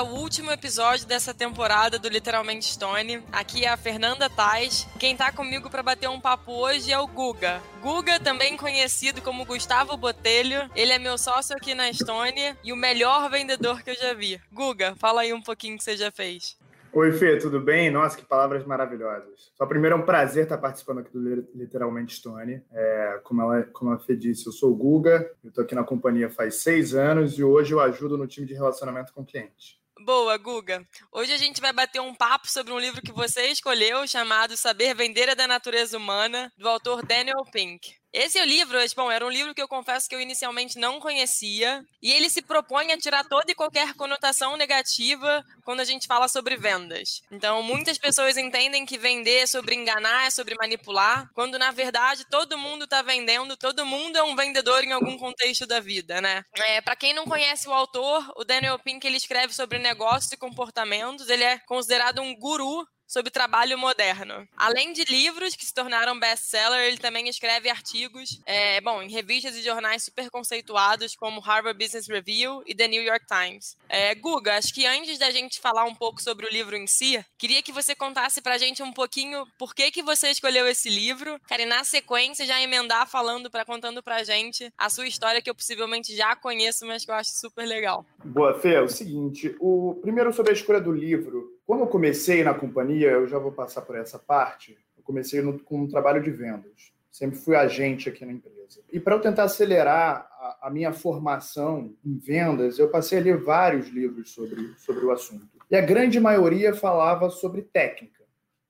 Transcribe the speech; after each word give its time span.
ao 0.00 0.06
último 0.14 0.50
episódio 0.50 1.06
dessa 1.06 1.34
temporada 1.34 1.98
do 1.98 2.08
Literalmente 2.08 2.64
Stone. 2.64 3.22
Aqui 3.30 3.66
é 3.66 3.68
a 3.68 3.76
Fernanda 3.76 4.30
Tais. 4.30 4.88
Quem 4.98 5.14
tá 5.14 5.30
comigo 5.30 5.68
para 5.68 5.82
bater 5.82 6.08
um 6.08 6.18
papo 6.18 6.52
hoje 6.52 6.90
é 6.90 6.98
o 6.98 7.06
Guga. 7.06 7.60
Guga, 7.82 8.18
também 8.18 8.56
conhecido 8.56 9.20
como 9.20 9.44
Gustavo 9.44 9.98
Botelho. 9.98 10.70
Ele 10.74 10.92
é 10.92 10.98
meu 10.98 11.18
sócio 11.18 11.54
aqui 11.54 11.74
na 11.74 11.92
Stone 11.92 12.56
e 12.64 12.72
o 12.72 12.76
melhor 12.76 13.28
vendedor 13.30 13.82
que 13.82 13.90
eu 13.90 13.94
já 13.94 14.14
vi. 14.14 14.40
Guga, 14.50 14.94
fala 14.96 15.20
aí 15.20 15.34
um 15.34 15.42
pouquinho 15.42 15.76
que 15.76 15.84
você 15.84 15.94
já 15.98 16.10
fez. 16.10 16.56
Oi, 16.94 17.12
Fê, 17.12 17.36
tudo 17.36 17.60
bem? 17.60 17.90
Nossa, 17.90 18.16
que 18.16 18.24
palavras 18.24 18.64
maravilhosas. 18.64 19.52
Só 19.54 19.66
primeiro 19.66 19.96
é 19.96 19.98
um 19.98 20.06
prazer 20.06 20.44
estar 20.44 20.56
participando 20.56 21.00
aqui 21.00 21.12
do 21.12 21.46
Literalmente 21.54 22.16
Stone. 22.16 22.62
É, 22.72 23.20
como, 23.22 23.42
ela, 23.42 23.64
como 23.64 23.92
a 23.92 23.98
Fê 23.98 24.16
disse, 24.16 24.46
eu 24.46 24.52
sou 24.52 24.72
o 24.72 24.74
Guga, 24.74 25.30
eu 25.44 25.50
estou 25.50 25.62
aqui 25.62 25.74
na 25.74 25.84
companhia 25.84 26.30
faz 26.30 26.62
seis 26.62 26.94
anos 26.94 27.38
e 27.38 27.44
hoje 27.44 27.74
eu 27.74 27.80
ajudo 27.80 28.16
no 28.16 28.26
time 28.26 28.46
de 28.46 28.54
relacionamento 28.54 29.12
com 29.12 29.22
cliente. 29.26 29.79
Boa, 30.02 30.38
Guga. 30.38 30.86
Hoje 31.12 31.32
a 31.32 31.36
gente 31.36 31.60
vai 31.60 31.74
bater 31.74 32.00
um 32.00 32.14
papo 32.14 32.50
sobre 32.50 32.72
um 32.72 32.78
livro 32.78 33.02
que 33.02 33.12
você 33.12 33.48
escolheu, 33.48 34.06
chamado 34.08 34.56
Saber 34.56 34.94
Vender 34.94 35.28
é 35.28 35.34
da 35.34 35.46
Natureza 35.46 35.98
Humana, 35.98 36.50
do 36.56 36.66
autor 36.68 37.04
Daniel 37.04 37.44
Pink. 37.52 37.99
Esse 38.12 38.38
é 38.38 38.44
livro, 38.44 38.78
bom, 38.96 39.10
era 39.10 39.24
um 39.24 39.30
livro 39.30 39.54
que 39.54 39.62
eu 39.62 39.68
confesso 39.68 40.08
que 40.08 40.14
eu 40.14 40.20
inicialmente 40.20 40.78
não 40.78 40.98
conhecia, 40.98 41.84
e 42.02 42.12
ele 42.12 42.28
se 42.28 42.42
propõe 42.42 42.92
a 42.92 42.98
tirar 42.98 43.24
toda 43.24 43.52
e 43.52 43.54
qualquer 43.54 43.94
conotação 43.94 44.56
negativa 44.56 45.44
quando 45.64 45.80
a 45.80 45.84
gente 45.84 46.06
fala 46.06 46.26
sobre 46.26 46.56
vendas. 46.56 47.22
Então, 47.30 47.62
muitas 47.62 47.98
pessoas 47.98 48.36
entendem 48.36 48.84
que 48.84 48.98
vender 48.98 49.42
é 49.42 49.46
sobre 49.46 49.74
enganar, 49.76 50.26
é 50.26 50.30
sobre 50.30 50.56
manipular, 50.60 51.28
quando 51.34 51.58
na 51.58 51.70
verdade 51.70 52.24
todo 52.28 52.58
mundo 52.58 52.84
está 52.84 53.00
vendendo, 53.00 53.56
todo 53.56 53.86
mundo 53.86 54.16
é 54.16 54.22
um 54.22 54.34
vendedor 54.34 54.82
em 54.82 54.92
algum 54.92 55.16
contexto 55.16 55.66
da 55.66 55.78
vida, 55.78 56.20
né? 56.20 56.42
É, 56.56 56.80
Para 56.80 56.96
quem 56.96 57.14
não 57.14 57.24
conhece 57.24 57.68
o 57.68 57.72
autor, 57.72 58.28
o 58.36 58.44
Daniel 58.44 58.78
Pink 58.78 59.06
ele 59.06 59.16
escreve 59.16 59.54
sobre 59.54 59.78
negócios 59.78 60.32
e 60.32 60.36
comportamentos, 60.36 61.28
ele 61.28 61.44
é 61.44 61.58
considerado 61.60 62.20
um 62.20 62.34
guru 62.36 62.84
sobre 63.10 63.30
trabalho 63.30 63.76
moderno. 63.76 64.46
Além 64.56 64.92
de 64.92 65.02
livros 65.04 65.56
que 65.56 65.66
se 65.66 65.74
tornaram 65.74 66.18
best-seller, 66.18 66.86
ele 66.86 66.96
também 66.96 67.28
escreve 67.28 67.68
artigos, 67.68 68.40
é, 68.46 68.80
bom, 68.80 69.02
em 69.02 69.10
revistas 69.10 69.56
e 69.56 69.62
jornais 69.62 70.04
super 70.04 70.30
conceituados 70.30 71.16
como 71.16 71.40
Harvard 71.40 71.76
Business 71.76 72.06
Review 72.06 72.62
e 72.64 72.72
The 72.72 72.86
New 72.86 73.02
York 73.02 73.26
Times. 73.26 73.76
É, 73.88 74.14
Guga, 74.14 74.56
acho 74.56 74.72
que 74.72 74.86
antes 74.86 75.18
da 75.18 75.30
gente 75.30 75.58
falar 75.58 75.84
um 75.84 75.94
pouco 75.94 76.22
sobre 76.22 76.46
o 76.46 76.52
livro 76.52 76.76
em 76.76 76.86
si, 76.86 77.22
queria 77.36 77.62
que 77.62 77.72
você 77.72 77.96
contasse 77.96 78.40
pra 78.40 78.58
gente 78.58 78.80
um 78.80 78.92
pouquinho 78.92 79.44
por 79.58 79.74
que 79.74 79.90
que 79.90 80.04
você 80.04 80.30
escolheu 80.30 80.68
esse 80.68 80.88
livro. 80.88 81.40
Cara, 81.48 81.62
e 81.62 81.66
na 81.66 81.82
sequência 81.82 82.46
já 82.46 82.62
emendar 82.62 83.08
falando 83.08 83.50
para 83.50 83.64
contando 83.64 84.00
pra 84.04 84.22
gente 84.22 84.72
a 84.78 84.88
sua 84.88 85.08
história 85.08 85.42
que 85.42 85.50
eu 85.50 85.54
possivelmente 85.54 86.14
já 86.16 86.36
conheço, 86.36 86.86
mas 86.86 87.04
que 87.04 87.10
eu 87.10 87.16
acho 87.16 87.30
super 87.30 87.66
legal. 87.66 88.06
Boa, 88.24 88.54
Fê, 88.60 88.74
é 88.74 88.80
o 88.80 88.88
seguinte, 88.88 89.56
o 89.58 89.98
primeiro 90.00 90.32
sobre 90.32 90.52
a 90.52 90.54
escolha 90.54 90.80
do 90.80 90.92
livro, 90.92 91.59
quando 91.70 91.82
eu 91.82 91.86
comecei 91.86 92.42
na 92.42 92.52
companhia, 92.52 93.10
eu 93.10 93.28
já 93.28 93.38
vou 93.38 93.52
passar 93.52 93.82
por 93.82 93.94
essa 93.94 94.18
parte, 94.18 94.76
eu 94.96 95.04
comecei 95.04 95.40
no, 95.40 95.56
com 95.56 95.82
um 95.82 95.86
trabalho 95.86 96.20
de 96.20 96.28
vendas. 96.28 96.92
Sempre 97.12 97.38
fui 97.38 97.54
agente 97.54 98.08
aqui 98.08 98.24
na 98.24 98.32
empresa. 98.32 98.80
E 98.92 98.98
para 98.98 99.14
eu 99.14 99.20
tentar 99.20 99.44
acelerar 99.44 100.28
a, 100.32 100.66
a, 100.66 100.70
minha 100.70 100.92
formação 100.92 101.94
em 102.04 102.18
vendas, 102.18 102.80
eu 102.80 102.88
passei 102.88 103.20
a 103.20 103.22
ler 103.22 103.36
vários 103.36 103.86
livros 103.86 104.32
sobre, 104.32 104.74
sobre 104.78 105.04
o 105.04 105.12
assunto. 105.12 105.46
E 105.70 105.76
a 105.76 105.80
grande 105.80 106.18
maioria 106.18 106.74
falava 106.74 107.30
sobre 107.30 107.62
técnica 107.62 108.19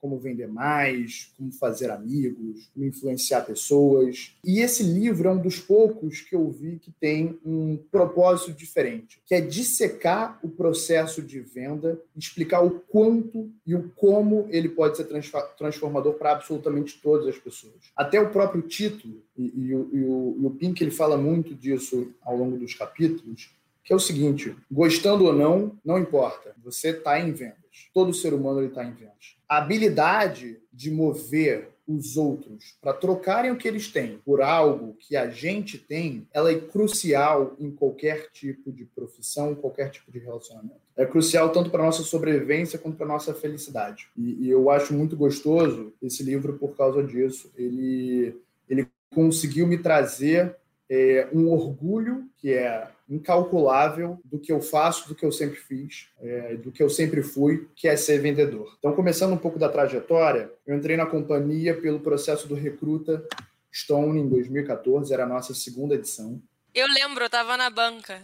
como 0.01 0.19
vender 0.19 0.49
mais, 0.49 1.33
como 1.37 1.53
fazer 1.53 1.91
amigos, 1.91 2.71
como 2.73 2.87
influenciar 2.87 3.43
pessoas. 3.43 4.35
E 4.45 4.61
esse 4.61 4.83
livro 4.83 5.29
é 5.29 5.33
um 5.33 5.41
dos 5.41 5.59
poucos 5.59 6.21
que 6.21 6.35
eu 6.35 6.51
vi 6.51 6.79
que 6.79 6.91
tem 6.93 7.39
um 7.45 7.77
propósito 7.91 8.53
diferente, 8.53 9.21
que 9.27 9.35
é 9.35 9.41
dissecar 9.41 10.39
o 10.43 10.49
processo 10.49 11.23
de 11.23 11.41
venda, 11.41 12.01
explicar 12.17 12.65
o 12.65 12.81
quanto 12.81 13.51
e 13.67 13.75
o 13.75 13.91
como 13.97 14.47
ele 14.51 14.69
pode 14.69 14.97
ser 14.97 15.09
transformador 15.57 16.15
para 16.15 16.33
absolutamente 16.33 17.01
todas 17.03 17.27
as 17.27 17.39
pessoas. 17.39 17.93
Até 17.97 18.21
o 18.21 18.31
próprio 18.31 18.63
título, 18.63 19.23
e, 19.37 19.45
e, 19.45 19.67
e, 19.69 19.75
o, 19.75 20.37
e 20.41 20.47
o 20.47 20.51
Pink 20.51 20.83
ele 20.83 20.91
fala 20.91 21.17
muito 21.17 21.55
disso 21.55 22.13
ao 22.23 22.37
longo 22.37 22.57
dos 22.57 22.75
capítulos, 22.75 23.51
que 23.85 23.93
é 23.93 23.97
o 23.97 24.01
seguinte: 24.01 24.55
gostando 24.71 25.25
ou 25.25 25.33
não, 25.33 25.79
não 25.85 25.99
importa. 25.99 26.55
Você 26.63 26.91
está 26.91 27.19
em 27.19 27.33
vendas. 27.71 27.91
Todo 27.93 28.15
ser 28.15 28.35
humano 28.35 28.65
está 28.65 28.85
em 28.85 28.93
vendas 28.93 29.41
a 29.51 29.59
habilidade 29.59 30.61
de 30.73 30.93
mover 30.93 31.71
os 31.89 32.17
outros 32.17 32.79
para 32.81 32.93
trocarem 32.93 33.51
o 33.51 33.57
que 33.57 33.67
eles 33.67 33.89
têm 33.89 34.19
por 34.25 34.41
algo 34.41 34.95
que 35.01 35.17
a 35.17 35.29
gente 35.29 35.77
tem, 35.77 36.25
ela 36.33 36.53
é 36.53 36.61
crucial 36.61 37.57
em 37.59 37.69
qualquer 37.69 38.31
tipo 38.31 38.71
de 38.71 38.85
profissão, 38.85 39.57
qualquer 39.57 39.91
tipo 39.91 40.13
de 40.13 40.21
relacionamento. 40.21 40.81
É 40.97 41.05
crucial 41.05 41.51
tanto 41.51 41.69
para 41.69 41.83
nossa 41.83 42.05
sobrevivência 42.05 42.79
quanto 42.79 42.97
para 42.97 43.09
nossa 43.09 43.35
felicidade. 43.35 44.07
E, 44.17 44.47
e, 44.47 44.51
eu 44.51 44.71
acho 44.71 44.95
muito 44.95 45.17
gostoso 45.17 45.93
esse 46.01 46.23
livro 46.23 46.57
por 46.57 46.77
causa 46.77 47.03
disso. 47.03 47.51
Ele 47.57 48.37
ele 48.69 48.87
conseguiu 49.13 49.67
me 49.67 49.79
trazer 49.79 50.55
é, 50.89 51.29
um 51.33 51.49
orgulho 51.49 52.29
que 52.37 52.53
é 52.53 52.89
incalculável 53.11 54.21
do 54.25 54.39
que 54.39 54.53
eu 54.53 54.61
faço, 54.61 55.09
do 55.09 55.15
que 55.15 55.27
eu 55.27 55.33
sempre 55.33 55.57
fiz, 55.57 56.09
é, 56.21 56.55
do 56.55 56.71
que 56.71 56.83
eu 56.83 56.89
sempre 56.89 57.23
fui, 57.23 57.69
que 57.75 57.89
é 57.89 57.97
ser 57.97 58.19
vendedor. 58.19 58.77
Então, 58.79 58.95
começando 58.95 59.33
um 59.33 59.39
pouco 59.39 59.59
da 59.59 59.69
trajetória, 59.69 60.51
eu 60.65 60.77
entrei 60.77 60.97
na 60.97 61.05
companhia 61.05 61.79
pelo 61.79 61.99
processo 61.99 62.47
do 62.47 62.55
Recruta 62.55 63.27
Stone 63.75 64.21
em 64.21 64.29
2014, 64.29 65.13
era 65.13 65.25
a 65.25 65.29
nossa 65.29 65.53
segunda 65.55 65.97
edição. 65.97 66.41
Eu 66.73 66.87
lembro, 66.87 67.25
eu 67.25 67.27
estava 67.27 67.57
na 67.57 67.69
banca. 67.69 68.23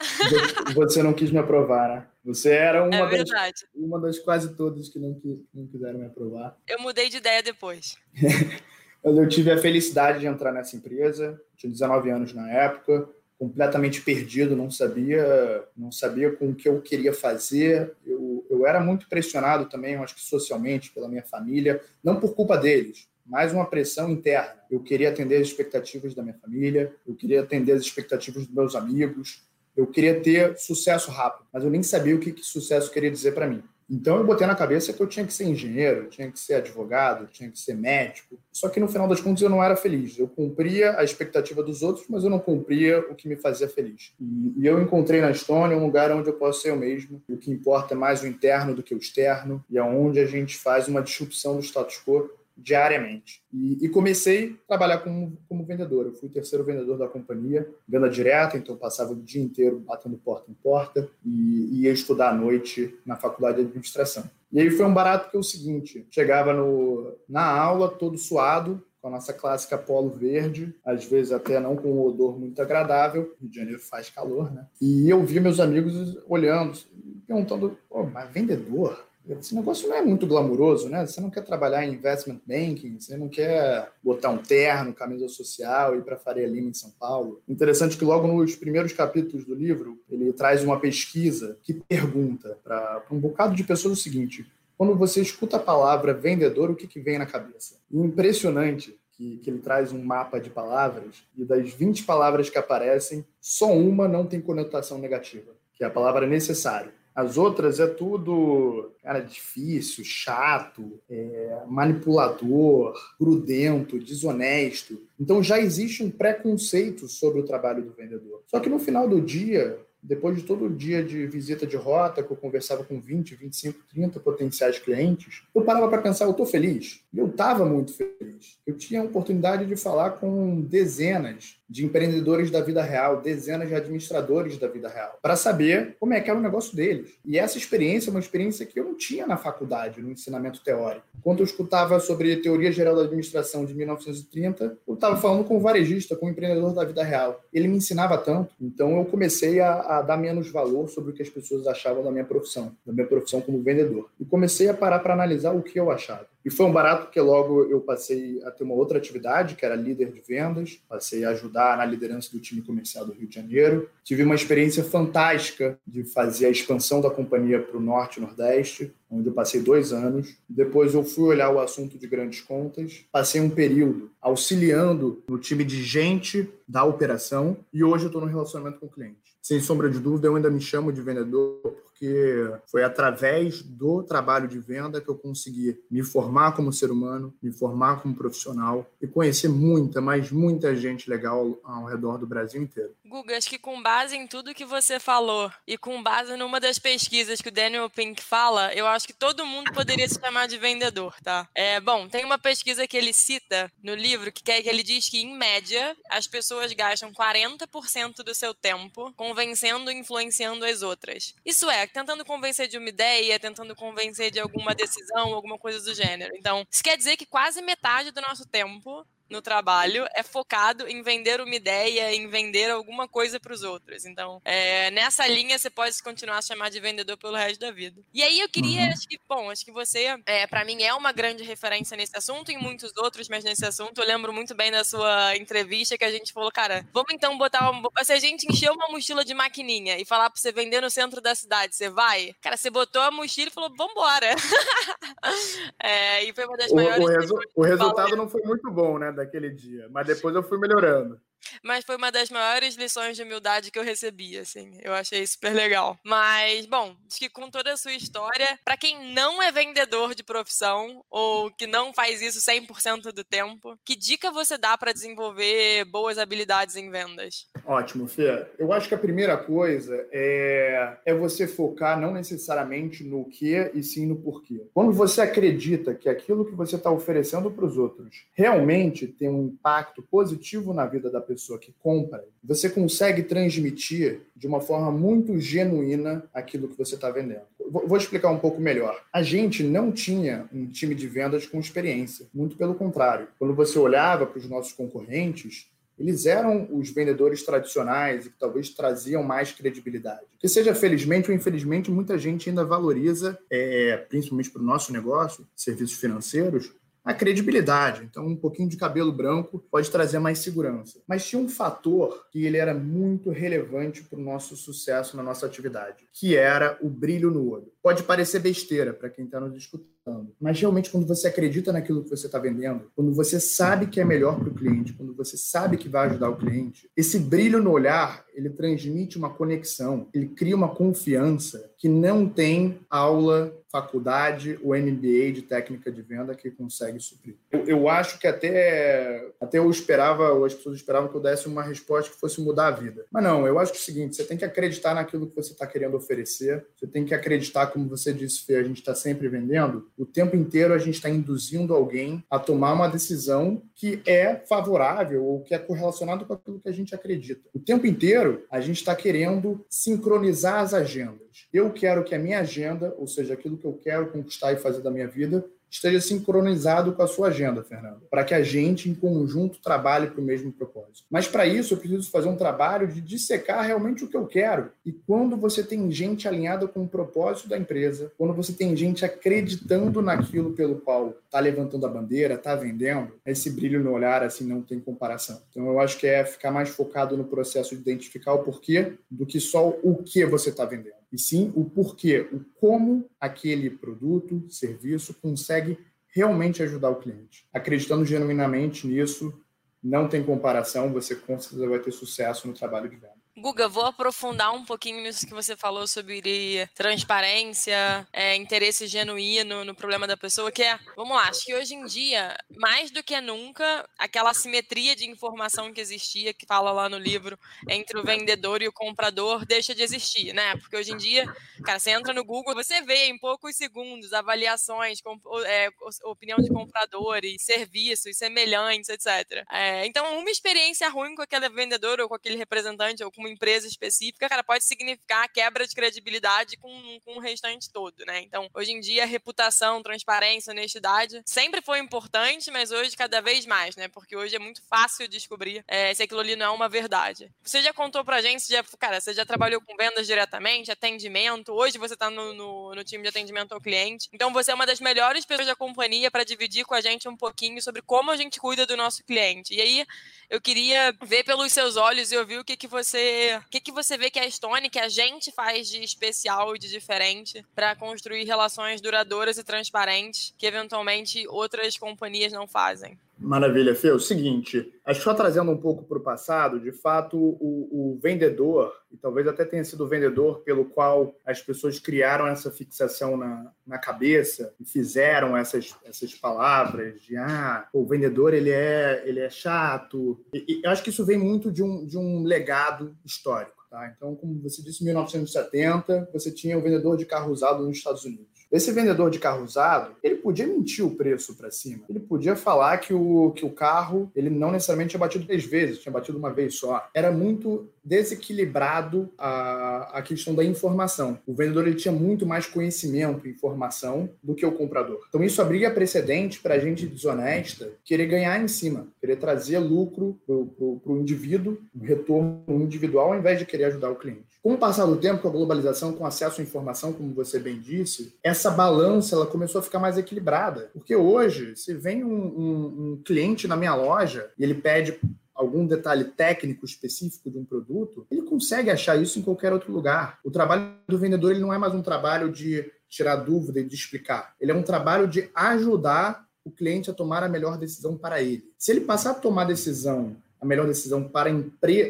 Você 0.74 1.02
não 1.02 1.12
quis 1.12 1.30
me 1.30 1.38
aprovar, 1.38 1.88
né? 1.88 2.06
Você 2.24 2.50
era 2.50 2.82
uma, 2.82 2.96
é 2.96 3.18
das, 3.18 3.64
uma 3.74 4.00
das 4.00 4.18
quase 4.18 4.56
todas 4.56 4.88
que 4.88 4.98
não, 4.98 5.14
que 5.14 5.46
não 5.54 5.66
quiseram 5.66 6.00
me 6.00 6.06
aprovar. 6.06 6.56
Eu 6.66 6.80
mudei 6.80 7.08
de 7.08 7.18
ideia 7.18 7.42
depois. 7.42 7.96
eu 9.04 9.28
tive 9.28 9.52
a 9.52 9.58
felicidade 9.58 10.20
de 10.20 10.26
entrar 10.26 10.50
nessa 10.50 10.74
empresa, 10.74 11.40
tinha 11.56 11.70
19 11.70 12.10
anos 12.10 12.32
na 12.32 12.50
época, 12.50 13.08
completamente 13.38 14.00
perdido, 14.00 14.56
não 14.56 14.70
sabia, 14.70 15.64
não 15.76 15.90
sabia 15.90 16.30
com 16.30 16.50
o 16.50 16.54
que 16.54 16.68
eu 16.68 16.80
queria 16.80 17.12
fazer. 17.12 17.94
Eu, 18.06 18.46
eu 18.48 18.66
era 18.66 18.80
muito 18.80 19.08
pressionado 19.08 19.66
também, 19.66 19.96
acho 19.96 20.14
que 20.14 20.20
socialmente, 20.20 20.90
pela 20.90 21.08
minha 21.08 21.22
família, 21.22 21.80
não 22.02 22.20
por 22.20 22.34
culpa 22.34 22.56
deles, 22.56 23.08
mais 23.26 23.52
uma 23.52 23.66
pressão 23.66 24.10
interna. 24.10 24.56
Eu 24.70 24.80
queria 24.80 25.08
atender 25.08 25.36
as 25.36 25.48
expectativas 25.48 26.14
da 26.14 26.22
minha 26.22 26.38
família, 26.38 26.94
eu 27.06 27.14
queria 27.14 27.42
atender 27.42 27.72
as 27.72 27.82
expectativas 27.82 28.46
dos 28.46 28.54
meus 28.54 28.74
amigos, 28.74 29.42
eu 29.76 29.86
queria 29.86 30.20
ter 30.20 30.56
sucesso 30.56 31.10
rápido, 31.10 31.46
mas 31.52 31.64
eu 31.64 31.70
nem 31.70 31.82
sabia 31.82 32.14
o 32.14 32.20
que, 32.20 32.32
que 32.32 32.42
sucesso 32.44 32.90
queria 32.90 33.10
dizer 33.10 33.32
para 33.32 33.46
mim. 33.46 33.62
Então 33.88 34.16
eu 34.16 34.24
botei 34.24 34.46
na 34.46 34.54
cabeça 34.54 34.92
que 34.92 35.00
eu 35.00 35.06
tinha 35.06 35.26
que 35.26 35.32
ser 35.32 35.44
engenheiro, 35.44 36.08
tinha 36.08 36.30
que 36.30 36.38
ser 36.38 36.54
advogado, 36.54 37.26
tinha 37.26 37.50
que 37.50 37.58
ser 37.58 37.74
médico. 37.74 38.38
Só 38.52 38.68
que 38.68 38.80
no 38.80 38.88
final 38.88 39.06
das 39.06 39.20
contas 39.20 39.42
eu 39.42 39.50
não 39.50 39.62
era 39.62 39.76
feliz. 39.76 40.18
Eu 40.18 40.28
cumpria 40.28 40.98
a 40.98 41.04
expectativa 41.04 41.62
dos 41.62 41.82
outros, 41.82 42.06
mas 42.08 42.24
eu 42.24 42.30
não 42.30 42.38
cumpria 42.38 43.00
o 43.00 43.14
que 43.14 43.28
me 43.28 43.36
fazia 43.36 43.68
feliz. 43.68 44.12
E, 44.20 44.54
e 44.58 44.66
eu 44.66 44.80
encontrei 44.80 45.20
na 45.20 45.30
Estônia 45.30 45.76
um 45.76 45.84
lugar 45.84 46.10
onde 46.12 46.28
eu 46.28 46.34
posso 46.34 46.62
ser 46.62 46.70
eu 46.70 46.76
mesmo. 46.76 47.22
O 47.28 47.36
que 47.36 47.50
importa 47.50 47.94
é 47.94 47.96
mais 47.96 48.22
o 48.22 48.26
interno 48.26 48.74
do 48.74 48.82
que 48.82 48.94
o 48.94 48.98
externo 48.98 49.64
e 49.70 49.78
aonde 49.78 50.18
é 50.18 50.22
a 50.22 50.26
gente 50.26 50.56
faz 50.56 50.88
uma 50.88 51.02
disrupção 51.02 51.56
do 51.56 51.62
status 51.62 52.00
quo 52.04 52.30
diariamente. 52.56 53.42
E, 53.52 53.84
e, 53.84 53.88
comecei 53.88 54.56
a 54.64 54.68
trabalhar 54.68 54.98
como, 54.98 55.36
como 55.48 55.64
vendedor. 55.64 56.06
Eu 56.06 56.14
fui 56.14 56.28
o 56.28 56.32
terceiro 56.32 56.64
vendedor 56.64 56.96
da 56.96 57.08
companhia, 57.08 57.68
venda 57.86 58.08
direta, 58.08 58.56
então 58.56 58.76
passava 58.76 59.12
o 59.12 59.22
dia 59.22 59.42
inteiro 59.42 59.80
batendo 59.80 60.16
porta 60.16 60.50
em 60.50 60.54
porta 60.54 61.08
e 61.24 61.82
ia 61.82 61.92
estudar 61.92 62.30
à 62.30 62.34
noite 62.34 62.96
na 63.04 63.16
faculdade 63.16 63.58
de 63.58 63.68
administração. 63.68 64.24
E 64.52 64.60
aí 64.60 64.70
foi 64.70 64.86
um 64.86 64.94
barato 64.94 65.30
que 65.30 65.36
é 65.36 65.40
o 65.40 65.42
seguinte: 65.42 66.06
chegava 66.10 66.52
no, 66.52 67.12
na 67.28 67.44
aula 67.44 67.88
todo 67.88 68.16
suado, 68.16 68.80
com 69.00 69.08
a 69.08 69.10
nossa 69.10 69.32
clássica 69.32 69.76
polo 69.76 70.10
verde, 70.10 70.74
às 70.84 71.04
vezes 71.04 71.32
até 71.32 71.60
não 71.60 71.76
com 71.76 71.92
um 71.92 72.00
odor 72.00 72.38
muito 72.38 72.62
agradável. 72.62 73.34
Rio 73.40 73.50
de 73.50 73.56
Janeiro 73.56 73.80
faz 73.80 74.08
calor, 74.08 74.50
né? 74.50 74.66
E 74.80 75.10
eu 75.10 75.22
via 75.24 75.40
meus 75.40 75.60
amigos 75.60 76.16
olhando, 76.28 76.78
perguntando: 77.26 77.76
mas 78.12 78.30
vendedor? 78.30 79.04
Esse 79.28 79.54
negócio 79.54 79.88
não 79.88 79.96
é 79.96 80.02
muito 80.02 80.26
glamuroso, 80.26 80.88
né? 80.88 81.06
Você 81.06 81.20
não 81.20 81.30
quer 81.30 81.42
trabalhar 81.42 81.84
em 81.84 81.94
investment 81.94 82.40
banking, 82.46 83.00
você 83.00 83.16
não 83.16 83.28
quer 83.28 83.90
botar 84.02 84.28
um 84.28 84.38
terno, 84.38 84.92
camisa 84.92 85.28
social 85.28 85.94
e 85.94 85.98
ir 85.98 86.02
para 86.02 86.18
Faria 86.18 86.46
Lima 86.46 86.68
em 86.68 86.74
São 86.74 86.90
Paulo. 86.90 87.40
Interessante 87.48 87.96
que 87.96 88.04
logo 88.04 88.26
nos 88.26 88.54
primeiros 88.54 88.92
capítulos 88.92 89.46
do 89.46 89.54
livro, 89.54 89.98
ele 90.10 90.30
traz 90.32 90.62
uma 90.62 90.78
pesquisa 90.78 91.58
que 91.62 91.72
pergunta 91.72 92.58
para 92.62 93.02
um 93.10 93.18
bocado 93.18 93.54
de 93.54 93.64
pessoas 93.64 93.98
o 93.98 94.02
seguinte: 94.02 94.46
quando 94.76 94.94
você 94.94 95.22
escuta 95.22 95.56
a 95.56 95.60
palavra 95.60 96.12
vendedor, 96.12 96.70
o 96.70 96.76
que, 96.76 96.86
que 96.86 97.00
vem 97.00 97.18
na 97.18 97.26
cabeça? 97.26 97.76
Impressionante 97.90 98.98
que, 99.12 99.38
que, 99.38 99.48
ele 99.48 99.60
traz 99.60 99.92
um 99.92 100.02
mapa 100.02 100.40
de 100.40 100.50
palavras, 100.50 101.24
e 101.36 101.44
das 101.44 101.72
20 101.72 102.04
palavras 102.04 102.50
que 102.50 102.58
aparecem, 102.58 103.24
só 103.40 103.72
uma 103.72 104.08
não 104.08 104.26
tem 104.26 104.40
conotação 104.40 104.98
negativa, 104.98 105.52
que 105.72 105.84
é 105.84 105.86
a 105.86 105.90
palavra 105.90 106.26
necessário. 106.26 106.92
As 107.14 107.38
outras 107.38 107.78
é 107.78 107.86
tudo, 107.86 108.90
cara, 109.00 109.20
difícil, 109.20 110.04
chato, 110.04 111.00
é, 111.08 111.62
manipulador, 111.68 112.92
prudento, 113.16 114.00
desonesto. 114.00 115.00
Então 115.18 115.40
já 115.40 115.60
existe 115.60 116.02
um 116.02 116.10
preconceito 116.10 117.06
sobre 117.06 117.40
o 117.40 117.44
trabalho 117.44 117.84
do 117.84 117.92
vendedor. 117.92 118.42
Só 118.46 118.58
que 118.58 118.68
no 118.68 118.80
final 118.80 119.08
do 119.08 119.20
dia, 119.20 119.78
depois 120.02 120.36
de 120.36 120.42
todo 120.42 120.68
dia 120.68 121.04
de 121.04 121.26
visita 121.26 121.66
de 121.66 121.76
rota, 121.76 122.22
que 122.22 122.30
eu 122.30 122.36
conversava 122.36 122.82
com 122.82 123.00
20, 123.00 123.36
25, 123.36 123.78
30 123.88 124.18
potenciais 124.18 124.78
clientes, 124.80 125.44
eu 125.54 125.62
parava 125.62 125.88
para 125.88 126.02
pensar, 126.02 126.24
eu 126.24 126.32
estou 126.32 126.44
feliz? 126.44 127.00
E 127.12 127.18
eu 127.18 127.28
estava 127.28 127.64
muito 127.64 127.94
feliz. 127.94 128.58
Eu 128.66 128.76
tinha 128.76 129.00
a 129.00 129.04
oportunidade 129.04 129.66
de 129.66 129.76
falar 129.76 130.10
com 130.10 130.60
dezenas 130.60 131.58
de 131.74 131.84
empreendedores 131.84 132.52
da 132.52 132.60
vida 132.60 132.80
real, 132.84 133.20
dezenas 133.20 133.68
de 133.68 133.74
administradores 133.74 134.56
da 134.56 134.68
vida 134.68 134.88
real, 134.88 135.18
para 135.20 135.34
saber 135.34 135.96
como 135.98 136.14
é 136.14 136.20
que 136.20 136.30
era 136.30 136.38
o 136.38 136.42
negócio 136.42 136.76
deles. 136.76 137.18
E 137.24 137.36
essa 137.36 137.58
experiência 137.58 138.10
é 138.10 138.12
uma 138.12 138.20
experiência 138.20 138.64
que 138.64 138.78
eu 138.78 138.84
não 138.84 138.96
tinha 138.96 139.26
na 139.26 139.36
faculdade, 139.36 140.00
no 140.00 140.12
ensinamento 140.12 140.62
teórico. 140.62 141.04
Quando 141.20 141.40
eu 141.40 141.44
escutava 141.44 141.98
sobre 141.98 142.36
teoria 142.36 142.70
geral 142.70 142.94
da 142.94 143.02
administração 143.02 143.64
de 143.64 143.74
1930, 143.74 144.78
eu 144.86 144.94
estava 144.94 145.16
falando 145.16 145.42
com 145.42 145.56
um 145.56 145.60
varejista, 145.60 146.14
com 146.14 146.26
um 146.26 146.30
empreendedor 146.30 146.72
da 146.72 146.84
vida 146.84 147.02
real. 147.02 147.42
Ele 147.52 147.66
me 147.66 147.78
ensinava 147.78 148.16
tanto, 148.18 148.54
então 148.60 148.96
eu 148.96 149.04
comecei 149.06 149.58
a, 149.58 149.98
a 149.98 150.02
dar 150.02 150.16
menos 150.16 150.52
valor 150.52 150.88
sobre 150.88 151.10
o 151.10 151.12
que 151.12 151.22
as 151.22 151.28
pessoas 151.28 151.66
achavam 151.66 152.04
da 152.04 152.12
minha 152.12 152.24
profissão, 152.24 152.70
da 152.86 152.92
minha 152.92 153.06
profissão 153.08 153.40
como 153.40 153.60
vendedor. 153.60 154.08
E 154.20 154.24
comecei 154.24 154.68
a 154.68 154.74
parar 154.74 155.00
para 155.00 155.12
analisar 155.12 155.50
o 155.50 155.60
que 155.60 155.80
eu 155.80 155.90
achava. 155.90 156.33
E 156.44 156.50
foi 156.50 156.66
um 156.66 156.72
barato 156.72 157.06
porque 157.06 157.20
logo 157.20 157.62
eu 157.64 157.80
passei 157.80 158.42
a 158.44 158.50
ter 158.50 158.64
uma 158.64 158.74
outra 158.74 158.98
atividade, 158.98 159.54
que 159.54 159.64
era 159.64 159.74
líder 159.74 160.12
de 160.12 160.20
vendas, 160.20 160.78
passei 160.86 161.24
a 161.24 161.30
ajudar 161.30 161.78
na 161.78 161.86
liderança 161.86 162.30
do 162.30 162.38
time 162.38 162.60
comercial 162.60 163.06
do 163.06 163.12
Rio 163.12 163.26
de 163.26 163.34
Janeiro. 163.34 163.88
Tive 164.04 164.22
uma 164.24 164.34
experiência 164.34 164.84
fantástica 164.84 165.78
de 165.86 166.04
fazer 166.04 166.46
a 166.46 166.50
expansão 166.50 167.00
da 167.00 167.08
companhia 167.08 167.62
para 167.62 167.78
o 167.78 167.80
Norte 167.80 168.18
e 168.18 168.20
Nordeste, 168.20 168.92
onde 169.10 169.28
eu 169.28 169.32
passei 169.32 169.62
dois 169.62 169.92
anos. 169.92 170.36
Depois 170.46 170.92
eu 170.92 171.02
fui 171.02 171.24
olhar 171.24 171.50
o 171.50 171.60
assunto 171.60 171.96
de 171.96 172.06
grandes 172.06 172.42
contas, 172.42 173.06
passei 173.10 173.40
um 173.40 173.48
período 173.48 174.10
auxiliando 174.20 175.22
no 175.26 175.38
time 175.38 175.64
de 175.64 175.82
gente 175.82 176.50
da 176.68 176.84
operação 176.84 177.56
e 177.72 177.82
hoje 177.82 178.04
eu 178.04 178.08
estou 178.08 178.20
no 178.20 178.28
relacionamento 178.28 178.80
com 178.80 178.86
o 178.86 178.90
cliente. 178.90 179.33
Sem 179.44 179.60
sombra 179.60 179.90
de 179.90 180.00
dúvida, 180.00 180.26
eu 180.26 180.36
ainda 180.36 180.48
me 180.48 180.58
chamo 180.58 180.90
de 180.90 181.02
vendedor 181.02 181.60
porque 181.94 182.60
foi 182.66 182.82
através 182.82 183.62
do 183.62 184.02
trabalho 184.02 184.48
de 184.48 184.58
venda 184.58 185.00
que 185.00 185.08
eu 185.08 185.16
consegui 185.16 185.78
me 185.90 186.02
formar 186.02 186.52
como 186.52 186.72
ser 186.72 186.90
humano, 186.90 187.32
me 187.40 187.52
formar 187.52 188.02
como 188.02 188.16
profissional 188.16 188.90
e 189.00 189.06
conhecer 189.06 189.48
muita, 189.48 190.00
mas 190.00 190.30
muita 190.30 190.74
gente 190.74 191.08
legal 191.08 191.58
ao 191.62 191.84
redor 191.84 192.18
do 192.18 192.26
Brasil 192.26 192.60
inteiro. 192.60 192.94
Guga, 193.06 193.36
acho 193.36 193.48
que 193.48 193.58
com 193.58 193.80
base 193.80 194.16
em 194.16 194.26
tudo 194.26 194.54
que 194.54 194.64
você 194.64 194.98
falou 194.98 195.50
e 195.66 195.78
com 195.78 196.02
base 196.02 196.36
numa 196.36 196.58
das 196.58 196.78
pesquisas 196.78 197.40
que 197.40 197.48
o 197.48 197.52
Daniel 197.52 197.88
Pink 197.88 198.22
fala, 198.22 198.74
eu 198.74 198.86
acho 198.86 199.06
que 199.06 199.12
todo 199.12 199.46
mundo 199.46 199.72
poderia 199.72 200.08
se 200.08 200.18
chamar 200.18 200.48
de 200.48 200.58
vendedor, 200.58 201.14
tá? 201.22 201.48
É, 201.54 201.80
bom, 201.80 202.08
tem 202.08 202.24
uma 202.24 202.38
pesquisa 202.38 202.88
que 202.88 202.96
ele 202.96 203.12
cita 203.12 203.70
no 203.82 203.94
livro 203.94 204.32
que, 204.32 204.42
que 204.42 204.68
ele 204.68 204.82
diz 204.82 205.08
que, 205.08 205.22
em 205.22 205.36
média, 205.36 205.96
as 206.10 206.26
pessoas 206.26 206.72
gastam 206.72 207.12
40% 207.12 208.24
do 208.24 208.34
seu 208.34 208.52
tempo 208.52 209.12
convencendo 209.34 209.90
e 209.90 209.94
influenciando 209.94 210.64
as 210.64 210.82
outras. 210.82 211.34
Isso 211.44 211.68
é, 211.68 211.86
tentando 211.88 212.24
convencer 212.24 212.68
de 212.68 212.78
uma 212.78 212.88
ideia, 212.88 213.38
tentando 213.38 213.74
convencer 213.74 214.30
de 214.30 214.38
alguma 214.38 214.74
decisão, 214.74 215.34
alguma 215.34 215.58
coisa 215.58 215.80
do 215.80 215.92
gênero. 215.92 216.34
Então, 216.36 216.64
isso 216.70 216.82
quer 216.82 216.96
dizer 216.96 217.16
que 217.16 217.26
quase 217.26 217.60
metade 217.60 218.12
do 218.12 218.20
nosso 218.20 218.46
tempo 218.46 219.04
no 219.28 219.40
trabalho 219.42 220.06
é 220.14 220.22
focado 220.22 220.88
em 220.88 221.02
vender 221.02 221.40
uma 221.40 221.54
ideia, 221.54 222.14
em 222.14 222.28
vender 222.28 222.70
alguma 222.70 223.08
coisa 223.08 223.40
para 223.40 223.52
os 223.52 223.62
outros. 223.62 224.04
Então, 224.04 224.40
é, 224.44 224.90
nessa 224.90 225.26
linha 225.26 225.58
você 225.58 225.70
pode 225.70 226.02
continuar 226.02 226.38
a 226.38 226.42
chamar 226.42 226.70
de 226.70 226.80
vendedor 226.80 227.16
pelo 227.16 227.36
resto 227.36 227.60
da 227.60 227.70
vida. 227.70 228.00
E 228.12 228.22
aí 228.22 228.40
eu 228.40 228.48
queria, 228.48 228.82
uhum. 228.82 228.90
acho 228.90 229.08
que, 229.08 229.18
bom, 229.28 229.50
acho 229.50 229.64
que 229.64 229.72
você, 229.72 230.16
é, 230.26 230.46
para 230.46 230.64
mim, 230.64 230.82
é 230.82 230.94
uma 230.94 231.12
grande 231.12 231.42
referência 231.42 231.96
nesse 231.96 232.16
assunto 232.16 232.50
e 232.50 232.54
em 232.54 232.58
muitos 232.58 232.92
outros, 232.96 233.28
mas 233.28 233.44
nesse 233.44 233.64
assunto 233.64 234.00
eu 234.00 234.06
lembro 234.06 234.32
muito 234.32 234.54
bem 234.54 234.70
da 234.70 234.84
sua 234.84 235.36
entrevista 235.36 235.98
que 235.98 236.04
a 236.04 236.10
gente 236.10 236.32
falou, 236.32 236.50
cara, 236.52 236.86
vamos 236.92 237.12
então 237.12 237.36
botar 237.36 237.70
uma, 237.70 237.90
se 238.02 238.12
a 238.12 238.18
gente 238.18 238.46
encher 238.50 238.70
uma 238.70 238.88
mochila 238.88 239.24
de 239.24 239.34
maquininha 239.34 239.98
e 239.98 240.04
falar 240.04 240.30
para 240.30 240.40
você 240.40 240.52
vender 240.52 240.80
no 240.80 240.90
centro 240.90 241.20
da 241.20 241.34
cidade, 241.34 241.74
você 241.74 241.88
vai? 241.88 242.34
Cara, 242.40 242.56
você 242.56 242.70
botou 242.70 243.02
a 243.02 243.10
mochila 243.10 243.48
e 243.48 243.52
falou, 243.52 243.70
vambora. 243.76 244.34
é, 245.82 246.24
e 246.24 246.32
foi 246.32 246.44
uma 246.46 246.56
das 246.56 246.70
o, 246.70 246.76
maiores. 246.76 247.04
O, 247.04 247.06
resu 247.06 247.38
o 247.56 247.62
resultado 247.62 248.16
não 248.16 248.28
foi 248.28 248.42
muito 248.42 248.70
bom, 248.70 248.98
né? 248.98 249.12
Daquele 249.14 249.50
dia, 249.50 249.88
mas 249.90 250.06
depois 250.06 250.34
eu 250.34 250.42
fui 250.42 250.58
melhorando. 250.58 251.20
Mas 251.62 251.84
foi 251.84 251.96
uma 251.96 252.10
das 252.10 252.30
maiores 252.30 252.76
lições 252.76 253.16
de 253.16 253.22
humildade 253.22 253.70
que 253.70 253.78
eu 253.78 253.82
recebi, 253.82 254.38
assim. 254.38 254.78
Eu 254.82 254.92
achei 254.94 255.26
super 255.26 255.52
legal. 255.52 255.98
Mas, 256.04 256.66
bom, 256.66 256.96
acho 257.08 257.18
que 257.18 257.28
com 257.28 257.50
toda 257.50 257.72
a 257.72 257.76
sua 257.76 257.92
história, 257.92 258.58
para 258.64 258.76
quem 258.76 259.12
não 259.12 259.42
é 259.42 259.50
vendedor 259.50 260.14
de 260.14 260.22
profissão 260.22 261.04
ou 261.10 261.50
que 261.50 261.66
não 261.66 261.92
faz 261.92 262.20
isso 262.22 262.40
100% 262.40 263.12
do 263.12 263.24
tempo, 263.24 263.78
que 263.84 263.96
dica 263.96 264.30
você 264.30 264.56
dá 264.58 264.76
para 264.76 264.92
desenvolver 264.92 265.84
boas 265.86 266.18
habilidades 266.18 266.76
em 266.76 266.90
vendas? 266.90 267.46
Ótimo, 267.64 268.06
Fê. 268.06 268.46
Eu 268.58 268.72
acho 268.72 268.88
que 268.88 268.94
a 268.94 268.98
primeira 268.98 269.36
coisa 269.36 270.06
é, 270.12 270.96
é 271.04 271.14
você 271.14 271.46
focar 271.46 272.00
não 272.00 272.12
necessariamente 272.12 273.04
no 273.04 273.24
que 273.24 273.70
e 273.74 273.82
sim 273.82 274.06
no 274.06 274.16
porquê. 274.16 274.66
Quando 274.72 274.92
você 274.92 275.20
acredita 275.20 275.94
que 275.94 276.08
aquilo 276.08 276.44
que 276.44 276.54
você 276.54 276.76
está 276.76 276.90
oferecendo 276.90 277.50
para 277.50 277.64
os 277.64 277.76
outros 277.76 278.26
realmente 278.32 279.06
tem 279.06 279.28
um 279.28 279.46
impacto 279.46 280.02
positivo 280.02 280.72
na 280.72 280.86
vida 280.86 281.10
da 281.10 281.20
pessoa, 281.20 281.33
pessoa 281.34 281.58
que 281.58 281.74
compra, 281.82 282.24
você 282.42 282.70
consegue 282.70 283.22
transmitir 283.24 284.22
de 284.36 284.46
uma 284.46 284.60
forma 284.60 284.90
muito 284.92 285.38
genuína 285.38 286.24
aquilo 286.32 286.68
que 286.68 286.78
você 286.78 286.94
está 286.94 287.10
vendendo. 287.10 287.42
Vou 287.58 287.96
explicar 287.96 288.30
um 288.30 288.38
pouco 288.38 288.60
melhor. 288.60 289.02
A 289.12 289.22
gente 289.22 289.62
não 289.64 289.90
tinha 289.90 290.48
um 290.52 290.66
time 290.66 290.94
de 290.94 291.08
vendas 291.08 291.46
com 291.46 291.58
experiência, 291.58 292.26
muito 292.32 292.56
pelo 292.56 292.74
contrário. 292.74 293.28
Quando 293.38 293.54
você 293.54 293.78
olhava 293.78 294.26
para 294.26 294.38
os 294.38 294.48
nossos 294.48 294.72
concorrentes, 294.72 295.68
eles 295.98 296.26
eram 296.26 296.68
os 296.72 296.90
vendedores 296.90 297.42
tradicionais 297.44 298.26
e 298.26 298.30
que 298.30 298.38
talvez 298.38 298.68
traziam 298.70 299.22
mais 299.22 299.52
credibilidade. 299.52 300.26
Que 300.38 300.48
seja 300.48 300.74
felizmente 300.74 301.30
ou 301.30 301.36
infelizmente, 301.36 301.90
muita 301.90 302.18
gente 302.18 302.48
ainda 302.48 302.64
valoriza, 302.64 303.38
é, 303.50 303.96
principalmente 304.08 304.50
para 304.50 304.62
o 304.62 304.64
nosso 304.64 304.92
negócio, 304.92 305.46
serviços 305.54 305.96
financeiros, 305.96 306.72
a 307.04 307.12
credibilidade. 307.12 308.02
Então, 308.02 308.26
um 308.26 308.36
pouquinho 308.36 308.68
de 308.68 308.78
cabelo 308.78 309.12
branco 309.12 309.62
pode 309.70 309.90
trazer 309.90 310.18
mais 310.18 310.38
segurança. 310.38 311.02
Mas 311.06 311.26
tinha 311.26 311.40
um 311.40 311.48
fator 311.48 312.26
que 312.30 312.44
ele 312.44 312.56
era 312.56 312.72
muito 312.72 313.30
relevante 313.30 314.02
para 314.02 314.18
o 314.18 314.22
nosso 314.22 314.56
sucesso 314.56 315.16
na 315.16 315.22
nossa 315.22 315.44
atividade, 315.44 316.08
que 316.12 316.34
era 316.34 316.78
o 316.80 316.88
brilho 316.88 317.30
no 317.30 317.50
olho. 317.50 317.73
Pode 317.84 318.02
parecer 318.02 318.38
besteira 318.38 318.94
para 318.94 319.10
quem 319.10 319.26
está 319.26 319.38
nos 319.38 319.54
escutando, 319.54 320.34
mas 320.40 320.58
realmente 320.58 320.90
quando 320.90 321.06
você 321.06 321.28
acredita 321.28 321.70
naquilo 321.70 322.02
que 322.02 322.08
você 322.08 322.24
está 322.24 322.38
vendendo, 322.38 322.90
quando 322.96 323.12
você 323.12 323.38
sabe 323.38 323.88
que 323.88 324.00
é 324.00 324.04
melhor 324.06 324.40
para 324.40 324.48
o 324.48 324.54
cliente, 324.54 324.94
quando 324.94 325.14
você 325.14 325.36
sabe 325.36 325.76
que 325.76 325.86
vai 325.86 326.08
ajudar 326.08 326.30
o 326.30 326.36
cliente, 326.38 326.88
esse 326.96 327.18
brilho 327.18 327.62
no 327.62 327.70
olhar 327.70 328.24
ele 328.34 328.48
transmite 328.48 329.18
uma 329.18 329.28
conexão, 329.28 330.08
ele 330.12 330.28
cria 330.28 330.56
uma 330.56 330.74
confiança 330.74 331.70
que 331.76 331.88
não 331.88 332.26
tem 332.26 332.80
aula 332.88 333.54
faculdade 333.70 334.56
ou 334.62 334.76
MBA 334.76 335.32
de 335.32 335.42
técnica 335.42 335.90
de 335.90 336.00
venda 336.00 336.32
que 336.32 336.48
consegue 336.48 337.00
suprir. 337.00 337.34
Eu, 337.50 337.64
eu, 337.66 337.88
acho 337.88 338.20
que 338.20 338.26
até, 338.28 339.32
até 339.40 339.58
eu 339.58 339.68
esperava, 339.68 340.32
ou 340.32 340.44
as 340.44 340.54
pessoas 340.54 340.76
esperavam 340.76 341.08
que 341.08 341.16
eu 341.16 341.20
desse 341.20 341.48
uma 341.48 341.62
resposta 341.62 342.08
que 342.08 342.20
fosse 342.20 342.40
mudar 342.40 342.68
a 342.68 342.70
vida. 342.70 343.04
Mas 343.10 343.24
não, 343.24 343.48
eu 343.48 343.58
acho 343.58 343.72
que 343.72 343.78
é 343.78 343.80
o 343.80 343.84
seguinte: 343.84 344.14
você 344.14 344.24
tem 344.24 344.36
que 344.36 344.44
acreditar 344.44 344.94
naquilo 344.94 345.26
que 345.26 345.34
você 345.34 345.52
está 345.52 345.66
querendo 345.66 345.96
oferecer, 345.96 346.64
você 346.76 346.86
tem 346.86 347.04
que 347.04 347.14
acreditar, 347.14 347.66
como 347.74 347.88
você 347.88 348.12
disse, 348.12 348.44
Fê, 348.44 348.54
a 348.54 348.62
gente 348.62 348.78
está 348.78 348.94
sempre 348.94 349.28
vendendo, 349.28 349.90
o 349.98 350.06
tempo 350.06 350.36
inteiro 350.36 350.72
a 350.72 350.78
gente 350.78 350.94
está 350.94 351.10
induzindo 351.10 351.74
alguém 351.74 352.22
a 352.30 352.38
tomar 352.38 352.72
uma 352.72 352.88
decisão 352.88 353.62
que 353.74 354.00
é 354.06 354.36
favorável 354.36 355.24
ou 355.24 355.42
que 355.42 355.54
é 355.54 355.58
correlacionado 355.58 356.24
com 356.24 356.32
aquilo 356.32 356.60
que 356.60 356.68
a 356.68 356.72
gente 356.72 356.94
acredita. 356.94 357.42
O 357.52 357.58
tempo 357.58 357.84
inteiro 357.84 358.44
a 358.48 358.60
gente 358.60 358.76
está 358.76 358.94
querendo 358.94 359.66
sincronizar 359.68 360.60
as 360.60 360.72
agendas. 360.72 361.48
Eu 361.52 361.72
quero 361.72 362.04
que 362.04 362.14
a 362.14 362.18
minha 362.18 362.38
agenda, 362.38 362.94
ou 362.96 363.08
seja, 363.08 363.34
aquilo 363.34 363.58
que 363.58 363.66
eu 363.66 363.72
quero 363.72 364.06
conquistar 364.12 364.52
e 364.52 364.56
fazer 364.56 364.80
da 364.80 364.90
minha 364.90 365.08
vida, 365.08 365.44
esteja 365.74 366.00
sincronizado 366.00 366.92
com 366.92 367.02
a 367.02 367.06
sua 367.06 367.28
agenda, 367.28 367.64
Fernando, 367.64 368.02
para 368.08 368.22
que 368.22 368.32
a 368.32 368.42
gente, 368.42 368.88
em 368.88 368.94
conjunto, 368.94 369.60
trabalhe 369.60 370.06
para 370.06 370.20
o 370.20 370.24
mesmo 370.24 370.52
propósito. 370.52 371.04
Mas 371.10 371.26
para 371.26 371.46
isso, 371.46 371.74
eu 371.74 371.78
preciso 371.78 372.10
fazer 372.12 372.28
um 372.28 372.36
trabalho 372.36 372.86
de 372.86 373.00
dissecar 373.00 373.66
realmente 373.66 374.04
o 374.04 374.08
que 374.08 374.16
eu 374.16 374.24
quero. 374.24 374.70
E 374.86 374.92
quando 374.92 375.36
você 375.36 375.64
tem 375.64 375.90
gente 375.90 376.28
alinhada 376.28 376.68
com 376.68 376.84
o 376.84 376.88
propósito 376.88 377.48
da 377.48 377.58
empresa, 377.58 378.12
quando 378.16 378.32
você 378.32 378.52
tem 378.52 378.76
gente 378.76 379.04
acreditando 379.04 380.00
naquilo 380.00 380.52
pelo 380.52 380.76
qual 380.76 381.16
está 381.24 381.40
levantando 381.40 381.86
a 381.86 381.90
bandeira, 381.90 382.34
está 382.34 382.54
vendendo, 382.54 383.12
esse 383.26 383.50
brilho 383.50 383.82
no 383.82 383.90
olhar 383.90 384.22
assim 384.22 384.46
não 384.46 384.62
tem 384.62 384.78
comparação. 384.78 385.42
Então 385.50 385.66
eu 385.66 385.80
acho 385.80 385.98
que 385.98 386.06
é 386.06 386.24
ficar 386.24 386.52
mais 386.52 386.68
focado 386.68 387.16
no 387.16 387.24
processo 387.24 387.74
de 387.74 387.82
identificar 387.82 388.32
o 388.32 388.44
porquê 388.44 388.92
do 389.10 389.26
que 389.26 389.40
só 389.40 389.70
o 389.82 389.96
que 389.96 390.24
você 390.24 390.50
está 390.50 390.64
vendendo 390.64 391.03
e 391.14 391.18
sim 391.18 391.52
o 391.54 391.64
porquê, 391.64 392.28
o 392.32 392.40
como 392.54 393.08
aquele 393.20 393.70
produto, 393.70 394.44
serviço 394.50 395.14
consegue 395.14 395.78
realmente 396.08 396.60
ajudar 396.60 396.90
o 396.90 396.96
cliente. 396.96 397.46
Acreditando 397.52 398.04
genuinamente 398.04 398.84
nisso, 398.84 399.32
não 399.80 400.08
tem 400.08 400.24
comparação, 400.24 400.92
você 400.92 401.14
com 401.14 401.38
certeza 401.38 401.68
vai 401.68 401.78
ter 401.78 401.92
sucesso 401.92 402.48
no 402.48 402.52
trabalho 402.52 402.90
de 402.90 402.96
venda. 402.96 403.14
Guga, 403.36 403.68
vou 403.68 403.84
aprofundar 403.84 404.54
um 404.54 404.64
pouquinho 404.64 405.02
nisso 405.02 405.26
que 405.26 405.34
você 405.34 405.56
falou 405.56 405.88
sobre 405.88 406.68
transparência, 406.72 408.06
é, 408.12 408.36
interesse 408.36 408.86
genuíno 408.86 409.64
no 409.64 409.74
problema 409.74 410.06
da 410.06 410.16
pessoa, 410.16 410.52
que 410.52 410.62
é, 410.62 410.78
vamos 410.94 411.16
lá, 411.16 411.24
acho 411.24 411.44
que 411.44 411.52
hoje 411.52 411.74
em 411.74 411.84
dia, 411.84 412.36
mais 412.56 412.92
do 412.92 413.02
que 413.02 413.20
nunca, 413.20 413.88
aquela 413.98 414.32
simetria 414.32 414.94
de 414.94 415.10
informação 415.10 415.72
que 415.72 415.80
existia, 415.80 416.32
que 416.32 416.46
fala 416.46 416.70
lá 416.70 416.88
no 416.88 416.96
livro, 416.96 417.36
entre 417.68 417.98
o 417.98 418.04
vendedor 418.04 418.62
e 418.62 418.68
o 418.68 418.72
comprador, 418.72 419.44
deixa 419.44 419.74
de 419.74 419.82
existir, 419.82 420.32
né? 420.32 420.56
Porque 420.58 420.76
hoje 420.76 420.92
em 420.92 420.96
dia, 420.96 421.26
cara, 421.64 421.80
você 421.80 421.90
entra 421.90 422.14
no 422.14 422.24
Google, 422.24 422.54
você 422.54 422.82
vê 422.82 423.06
em 423.06 423.18
poucos 423.18 423.56
segundos 423.56 424.12
avaliações, 424.12 425.00
com, 425.00 425.18
é, 425.44 425.70
opinião 426.04 426.38
de 426.38 426.50
compradores, 426.50 427.42
serviços 427.42 428.16
semelhantes, 428.16 428.88
etc. 428.88 429.44
É, 429.50 429.84
então, 429.86 430.20
uma 430.20 430.30
experiência 430.30 430.88
ruim 430.88 431.16
com 431.16 431.22
aquele 431.22 431.48
vendedor 431.48 432.00
ou 432.00 432.08
com 432.08 432.14
aquele 432.14 432.36
representante 432.36 433.02
ou 433.02 433.10
com 433.10 433.23
uma 433.24 433.32
empresa 433.32 433.66
específica, 433.66 434.28
cara, 434.28 434.44
pode 434.44 434.64
significar 434.64 435.28
quebra 435.28 435.66
de 435.66 435.74
credibilidade 435.74 436.56
com, 436.56 437.00
com 437.04 437.16
o 437.16 437.20
restante 437.20 437.70
todo, 437.70 438.04
né? 438.04 438.20
Então, 438.20 438.48
hoje 438.54 438.72
em 438.72 438.80
dia, 438.80 439.06
reputação, 439.06 439.82
transparência, 439.82 440.52
honestidade 440.52 441.22
sempre 441.26 441.62
foi 441.62 441.78
importante, 441.78 442.50
mas 442.50 442.70
hoje 442.70 442.96
cada 442.96 443.20
vez 443.20 443.46
mais, 443.46 443.76
né? 443.76 443.88
Porque 443.88 444.16
hoje 444.16 444.36
é 444.36 444.38
muito 444.38 444.62
fácil 444.68 445.08
descobrir 445.08 445.64
é, 445.66 445.92
se 445.94 446.02
aquilo 446.02 446.20
ali 446.20 446.36
não 446.36 446.46
é 446.46 446.50
uma 446.50 446.68
verdade. 446.68 447.30
Você 447.42 447.62
já 447.62 447.72
contou 447.72 448.04
pra 448.04 448.20
gente, 448.20 448.46
já, 448.46 448.62
cara, 448.78 449.00
você 449.00 449.14
já 449.14 449.24
trabalhou 449.24 449.60
com 449.60 449.76
vendas 449.76 450.06
diretamente, 450.06 450.70
atendimento, 450.70 451.52
hoje 451.52 451.78
você 451.78 451.96
tá 451.96 452.10
no, 452.10 452.34
no, 452.34 452.74
no 452.74 452.84
time 452.84 453.02
de 453.02 453.08
atendimento 453.08 453.52
ao 453.52 453.60
cliente. 453.60 454.08
Então, 454.12 454.32
você 454.32 454.52
é 454.52 454.54
uma 454.54 454.66
das 454.66 454.80
melhores 454.80 455.24
pessoas 455.24 455.46
da 455.46 455.56
companhia 455.56 456.10
para 456.10 456.24
dividir 456.24 456.64
com 456.64 456.74
a 456.74 456.80
gente 456.80 457.08
um 457.08 457.16
pouquinho 457.16 457.60
sobre 457.62 457.82
como 457.82 458.10
a 458.10 458.16
gente 458.16 458.38
cuida 458.38 458.66
do 458.66 458.76
nosso 458.76 459.02
cliente. 459.04 459.54
E 459.54 459.60
aí, 459.60 459.86
eu 460.28 460.40
queria 460.40 460.94
ver 461.02 461.24
pelos 461.24 461.52
seus 461.52 461.76
olhos 461.76 462.12
e 462.12 462.16
ouvir 462.16 462.38
o 462.38 462.44
que, 462.44 462.56
que 462.56 462.66
você 462.66 463.13
o 463.36 463.50
que, 463.50 463.60
que 463.60 463.72
você 463.72 463.96
vê 463.96 464.10
que 464.10 464.18
a 464.18 464.30
Stone, 464.30 464.70
que 464.70 464.78
a 464.78 464.88
gente 464.88 465.32
faz 465.32 465.68
de 465.68 465.82
especial 465.82 466.54
e 466.54 466.58
de 466.58 466.68
diferente 466.68 467.44
para 467.54 467.74
construir 467.76 468.24
relações 468.24 468.80
duradouras 468.80 469.38
e 469.38 469.44
transparentes 469.44 470.34
que 470.38 470.46
eventualmente 470.46 471.26
outras 471.28 471.76
companhias 471.76 472.32
não 472.32 472.46
fazem. 472.46 472.98
Maravilha, 473.18 473.74
Fê. 473.74 473.90
O 473.90 474.00
seguinte, 474.00 474.72
acho 474.84 475.00
que 475.00 475.04
só 475.04 475.14
trazendo 475.14 475.50
um 475.50 475.56
pouco 475.56 475.84
para 475.84 475.98
o 475.98 476.02
passado, 476.02 476.58
de 476.58 476.72
fato, 476.72 477.16
o, 477.16 477.94
o, 477.94 477.98
vendedor, 478.02 478.72
e 478.90 478.96
talvez 478.96 479.26
até 479.26 479.44
tenha 479.44 479.64
sido 479.64 479.84
o 479.84 479.88
vendedor 479.88 480.40
pelo 480.40 480.64
qual 480.64 481.14
as 481.24 481.40
pessoas 481.40 481.78
criaram 481.78 482.26
essa 482.26 482.50
fixação 482.50 483.16
na, 483.16 483.52
na 483.66 483.78
cabeça 483.78 484.52
e 484.60 484.64
fizeram 484.64 485.36
essas, 485.36 485.74
essas 485.84 486.14
palavras 486.14 487.00
de 487.02 487.16
ah, 487.16 487.68
o 487.72 487.86
vendedor 487.86 488.34
ele 488.34 488.50
é, 488.50 489.02
ele 489.06 489.20
é 489.20 489.30
chato. 489.30 490.20
E, 490.32 490.60
e 490.60 490.66
acho 490.66 490.82
que 490.82 490.90
isso 490.90 491.04
vem 491.04 491.18
muito 491.18 491.52
de 491.52 491.62
um, 491.62 491.86
de 491.86 491.96
um 491.96 492.24
legado 492.24 492.96
histórico. 493.04 493.64
Tá? 493.70 493.92
Então, 493.96 494.14
como 494.14 494.40
você 494.40 494.62
disse, 494.62 494.82
em 494.82 494.86
1970, 494.86 496.10
você 496.12 496.30
tinha 496.30 496.58
o 496.58 496.62
vendedor 496.62 496.96
de 496.96 497.06
carro 497.06 497.32
usado 497.32 497.64
nos 497.64 497.76
Estados 497.76 498.04
Unidos. 498.04 498.33
Esse 498.54 498.70
vendedor 498.70 499.10
de 499.10 499.18
carro 499.18 499.42
usado, 499.42 499.96
ele 500.00 500.14
podia 500.14 500.46
mentir 500.46 500.86
o 500.86 500.94
preço 500.94 501.34
para 501.34 501.50
cima. 501.50 501.82
Ele 501.90 501.98
podia 501.98 502.36
falar 502.36 502.78
que 502.78 502.94
o, 502.94 503.32
que 503.32 503.44
o 503.44 503.50
carro, 503.50 504.12
ele 504.14 504.30
não 504.30 504.52
necessariamente 504.52 504.90
tinha 504.90 505.00
batido 505.00 505.26
três 505.26 505.44
vezes, 505.44 505.80
tinha 505.80 505.92
batido 505.92 506.16
uma 506.16 506.32
vez 506.32 506.54
só. 506.56 506.88
Era 506.94 507.10
muito 507.10 507.68
desequilibrado 507.84 509.12
a, 509.18 509.98
a 509.98 510.02
questão 510.02 510.34
da 510.34 510.44
informação. 510.44 511.18
O 511.26 511.34
vendedor 511.34 511.66
ele 511.66 511.76
tinha 511.76 511.92
muito 511.92 512.26
mais 512.26 512.46
conhecimento 512.46 513.26
e 513.26 513.30
informação 513.30 514.08
do 514.22 514.34
que 514.34 514.46
o 514.46 514.52
comprador. 514.52 515.00
Então 515.08 515.22
isso 515.22 515.42
abria 515.42 515.70
precedente 515.70 516.40
para 516.40 516.54
a 516.54 516.58
gente 516.58 516.86
desonesta 516.86 517.70
querer 517.84 518.06
ganhar 518.06 518.40
em 518.42 518.48
cima, 518.48 518.88
querer 519.00 519.16
trazer 519.16 519.58
lucro 519.58 520.18
para 520.26 520.92
o 520.92 520.98
indivíduo, 520.98 521.58
um 521.74 521.84
retorno 521.84 522.62
individual, 522.62 523.12
ao 523.12 523.18
invés 523.18 523.38
de 523.38 523.46
querer 523.46 523.64
ajudar 523.64 523.90
o 523.90 523.96
cliente. 523.96 524.34
Com 524.42 524.54
o 524.54 524.58
passar 524.58 524.84
do 524.84 524.96
tempo, 524.96 525.22
com 525.22 525.28
a 525.28 525.32
globalização, 525.32 525.94
com 525.94 526.04
acesso 526.04 526.40
à 526.40 526.44
informação, 526.44 526.92
como 526.92 527.14
você 527.14 527.38
bem 527.38 527.58
disse, 527.58 528.14
essa 528.22 528.50
balança 528.50 529.16
ela 529.16 529.26
começou 529.26 529.58
a 529.58 529.62
ficar 529.62 529.78
mais 529.78 529.96
equilibrada. 529.96 530.70
Porque 530.74 530.94
hoje, 530.94 531.56
se 531.56 531.72
vem 531.72 532.04
um, 532.04 532.10
um, 532.10 532.92
um 532.92 533.02
cliente 533.02 533.48
na 533.48 533.56
minha 533.56 533.74
loja 533.74 534.30
e 534.38 534.44
ele 534.44 534.54
pede 534.54 535.00
algum 535.34 535.66
detalhe 535.66 536.04
técnico 536.04 536.64
específico 536.64 537.30
de 537.30 537.38
um 537.38 537.44
produto, 537.44 538.06
ele 538.10 538.22
consegue 538.22 538.70
achar 538.70 539.00
isso 539.00 539.18
em 539.18 539.22
qualquer 539.22 539.52
outro 539.52 539.72
lugar. 539.72 540.18
O 540.24 540.30
trabalho 540.30 540.74
do 540.88 540.98
vendedor 540.98 541.32
ele 541.32 541.40
não 541.40 541.52
é 541.52 541.58
mais 541.58 541.74
um 541.74 541.82
trabalho 541.82 542.30
de 542.30 542.70
tirar 542.88 543.16
dúvida 543.16 543.60
e 543.60 543.64
de 543.64 543.74
explicar. 543.74 544.34
Ele 544.40 544.52
é 544.52 544.54
um 544.54 544.62
trabalho 544.62 545.08
de 545.08 545.28
ajudar 545.34 546.24
o 546.44 546.50
cliente 546.50 546.90
a 546.90 546.94
tomar 546.94 547.22
a 547.22 547.28
melhor 547.28 547.58
decisão 547.58 547.96
para 547.96 548.22
ele. 548.22 548.44
Se 548.58 548.70
ele 548.70 548.82
passar 548.82 549.12
a 549.12 549.14
tomar 549.14 549.42
a 549.42 549.46
decisão, 549.46 550.16
a 550.40 550.46
melhor 550.46 550.66
decisão 550.66 551.02
para 551.02 551.30
a, 551.30 551.34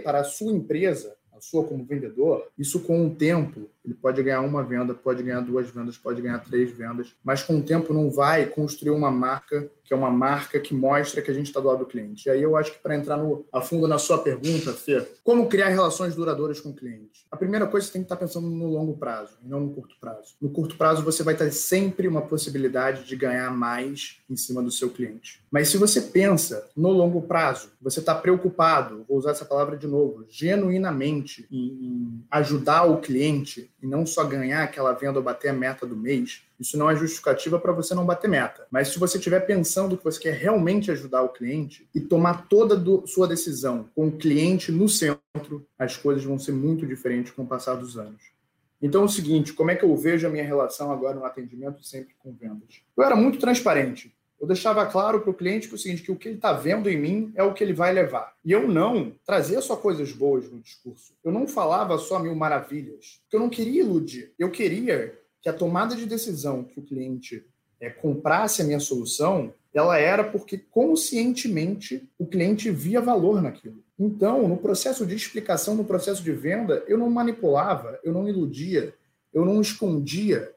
para 0.03 0.21
a 0.21 0.25
sua 0.25 0.53
empresa, 0.53 1.15
a 1.37 1.41
sua 1.41 1.65
como 1.65 1.85
vendedor, 1.85 2.47
isso 2.57 2.81
com 2.81 3.07
o 3.07 3.15
tempo 3.15 3.69
ele 3.85 3.95
pode 3.95 4.23
ganhar 4.23 4.41
uma 4.41 4.63
venda, 4.63 4.95
pode 4.95 5.23
ganhar 5.23 5.41
duas 5.41 5.69
vendas, 5.69 5.99
pode 5.99 6.23
ganhar 6.23 6.39
três 6.39 6.71
vendas, 6.71 7.15
mas 7.23 7.43
com 7.43 7.59
o 7.59 7.63
tempo 7.63 7.93
não 7.93 8.09
vai 8.11 8.47
construir 8.47 8.93
uma 8.93 9.11
marca 9.11 9.69
que 9.85 9.93
é 9.93 9.97
uma 9.97 10.11
marca 10.11 10.59
que 10.59 10.75
mostra 10.75 11.21
que 11.21 11.31
a 11.31 11.35
gente 11.35 11.47
está 11.47 11.61
do 11.61 11.69
lado 11.69 11.81
do 11.81 11.87
cliente. 11.87 12.27
E 12.27 12.31
aí 12.31 12.43
eu 12.43 12.57
acho 12.57 12.73
que 12.73 12.79
para 12.79 12.97
entrar 12.97 13.19
no, 13.19 13.45
a 13.53 13.61
fundo 13.61 13.87
na 13.87 13.99
sua 13.99 14.19
pergunta, 14.19 14.73
Fê, 14.73 15.07
como 15.23 15.47
criar 15.47 15.69
relações 15.69 16.15
duradouras 16.15 16.59
com 16.61 16.71
o 16.71 16.75
cliente? 16.75 17.27
A 17.31 17.37
primeira 17.37 17.67
coisa 17.67 17.87
você 17.87 17.93
tem 17.93 18.03
que 18.03 18.07
estar 18.07 18.17
tá 18.17 18.25
pensando 18.25 18.49
no 18.49 18.67
longo 18.67 18.97
prazo, 18.97 19.37
não 19.43 19.61
no 19.61 19.71
curto 19.71 19.95
prazo. 20.01 20.37
No 20.41 20.49
curto 20.49 20.77
prazo 20.77 21.03
você 21.03 21.23
vai 21.23 21.37
ter 21.37 21.53
sempre 21.53 22.09
uma 22.09 22.23
possibilidade 22.23 23.05
de 23.05 23.15
ganhar 23.15 23.51
mais 23.51 24.19
em 24.29 24.37
cima 24.37 24.63
do 24.63 24.71
seu 24.71 24.89
cliente. 24.89 25.45
Mas 25.51 25.69
se 25.69 25.77
você 25.77 26.01
pensa 26.01 26.67
no 26.75 26.91
longo 26.91 27.23
prazo, 27.23 27.71
você 27.81 28.01
está 28.01 28.15
preocupado, 28.15 29.05
vou 29.07 29.19
usar 29.19 29.33
essa 29.33 29.45
palavra 29.45 29.77
de 29.77 29.87
novo, 29.87 30.25
genuinamente 30.29 31.47
em, 31.51 31.59
em 31.59 32.25
ajudar 32.31 32.85
o 32.85 33.01
cliente 33.01 33.71
e 33.83 33.87
não 33.87 34.07
só 34.07 34.25
ganhar 34.25 34.63
aquela 34.63 34.93
venda 34.93 35.19
ou 35.19 35.25
bater 35.25 35.51
a 35.51 35.53
meta 35.53 35.87
do 35.87 35.97
mês, 35.97 36.43
isso 36.65 36.79
não 36.79 36.91
é 36.91 36.97
justificativa 36.97 37.59
para 37.59 37.73
você 37.73 37.95
não 37.95 38.07
bater 38.07 38.29
meta. 38.29 38.67
Mas 38.71 38.89
se 38.89 38.99
você 38.99 39.19
estiver 39.19 39.41
pensando 39.41 39.97
que 39.97 40.05
você 40.05 40.19
quer 40.19 40.35
realmente 40.35 40.91
ajudar 40.91 41.23
o 41.23 41.29
cliente 41.29 41.89
e 41.95 42.01
tomar 42.01 42.49
toda 42.49 42.83
sua 43.07 43.29
decisão 43.29 43.89
com 43.95 44.09
o 44.09 44.13
cliente 44.13 44.73
no 44.73 44.89
centro, 44.89 45.67
as 45.79 45.97
coisas 45.97 46.25
vão 46.25 46.39
ser 46.39 46.53
muito 46.53 46.87
diferentes 46.87 47.33
com 47.33 47.43
o 47.43 47.47
passar 47.47 47.75
dos 47.75 47.99
anos. 47.99 48.33
Então 48.81 49.03
é 49.03 49.05
o 49.05 49.09
seguinte, 49.09 49.53
como 49.53 49.71
é 49.71 49.77
que 49.77 49.85
eu 49.85 49.97
vejo 49.97 50.27
a 50.27 50.31
minha 50.31 50.45
relação 50.45 50.91
agora 50.91 51.15
no 51.15 51.25
atendimento 51.25 51.85
sempre 51.85 52.15
com 52.19 52.33
vendas? 52.33 52.83
Eu 52.97 53.05
era 53.05 53.15
muito 53.15 53.39
transparente 53.39 54.15
eu 54.45 54.47
deixava 54.47 54.85
claro 54.85 55.23
para 55.23 55.31
o 55.31 55.35
cliente 55.35 55.69
que 55.69 55.75
o 55.75 55.79
seguinte, 55.79 56.03
que 56.03 56.13
o 56.13 56.17
que 56.17 56.29
ele 56.29 56.37
está 56.37 56.53
vendo 56.53 56.91
em 56.91 56.99
mim 56.99 57.33
é 57.35 57.43
o 57.43 57.55
que 57.55 57.65
ele 57.65 57.73
vai 57.73 57.93
levar. 57.95 58.35
E 58.45 58.53
eu 58.53 58.69
não 58.69 59.15
trazia 59.25 59.61
só 59.63 59.75
coisas 59.75 60.13
boas 60.13 60.51
no 60.51 60.61
discurso. 60.61 61.15
Eu 61.25 61.33
não 61.33 61.49
falava 61.49 61.97
só 61.97 62.19
mil 62.19 62.35
maravilhas, 62.35 63.23
eu 63.33 63.41
não 63.41 63.49
queria 63.49 63.83
iludir. 63.83 64.35
Eu 64.39 64.51
queria 64.51 65.19
que 65.45 65.49
a 65.49 65.53
tomada 65.53 65.95
de 65.95 66.07
decisão 66.07 66.65
que 66.65 66.81
o 66.81 66.83
cliente 66.83 67.47
é, 67.81 67.91
comprasse 67.91 68.63
a 68.63 68.65
minha 68.65 68.81
solução, 68.81 69.55
ela 69.73 69.99
era 69.99 70.25
porque 70.25 70.59
conscientemente 70.59 72.09
o 72.19 72.27
cliente 72.27 72.71
via 72.71 73.01
valor 73.01 73.41
naquilo. 73.43 73.85
Então, 73.99 74.49
no 74.49 74.57
processo 74.57 75.07
de 75.07 75.15
explicação, 75.15 75.77
no 75.77 75.85
processo 75.85 76.23
de 76.23 76.33
venda, 76.33 76.83
eu 76.89 76.99
não 76.99 77.11
manipulava, 77.11 78.01
eu 78.03 78.13
não 78.13 78.27
iludia, 78.27 78.95
eu 79.33 79.45
não 79.45 79.61
escondia 79.61 80.53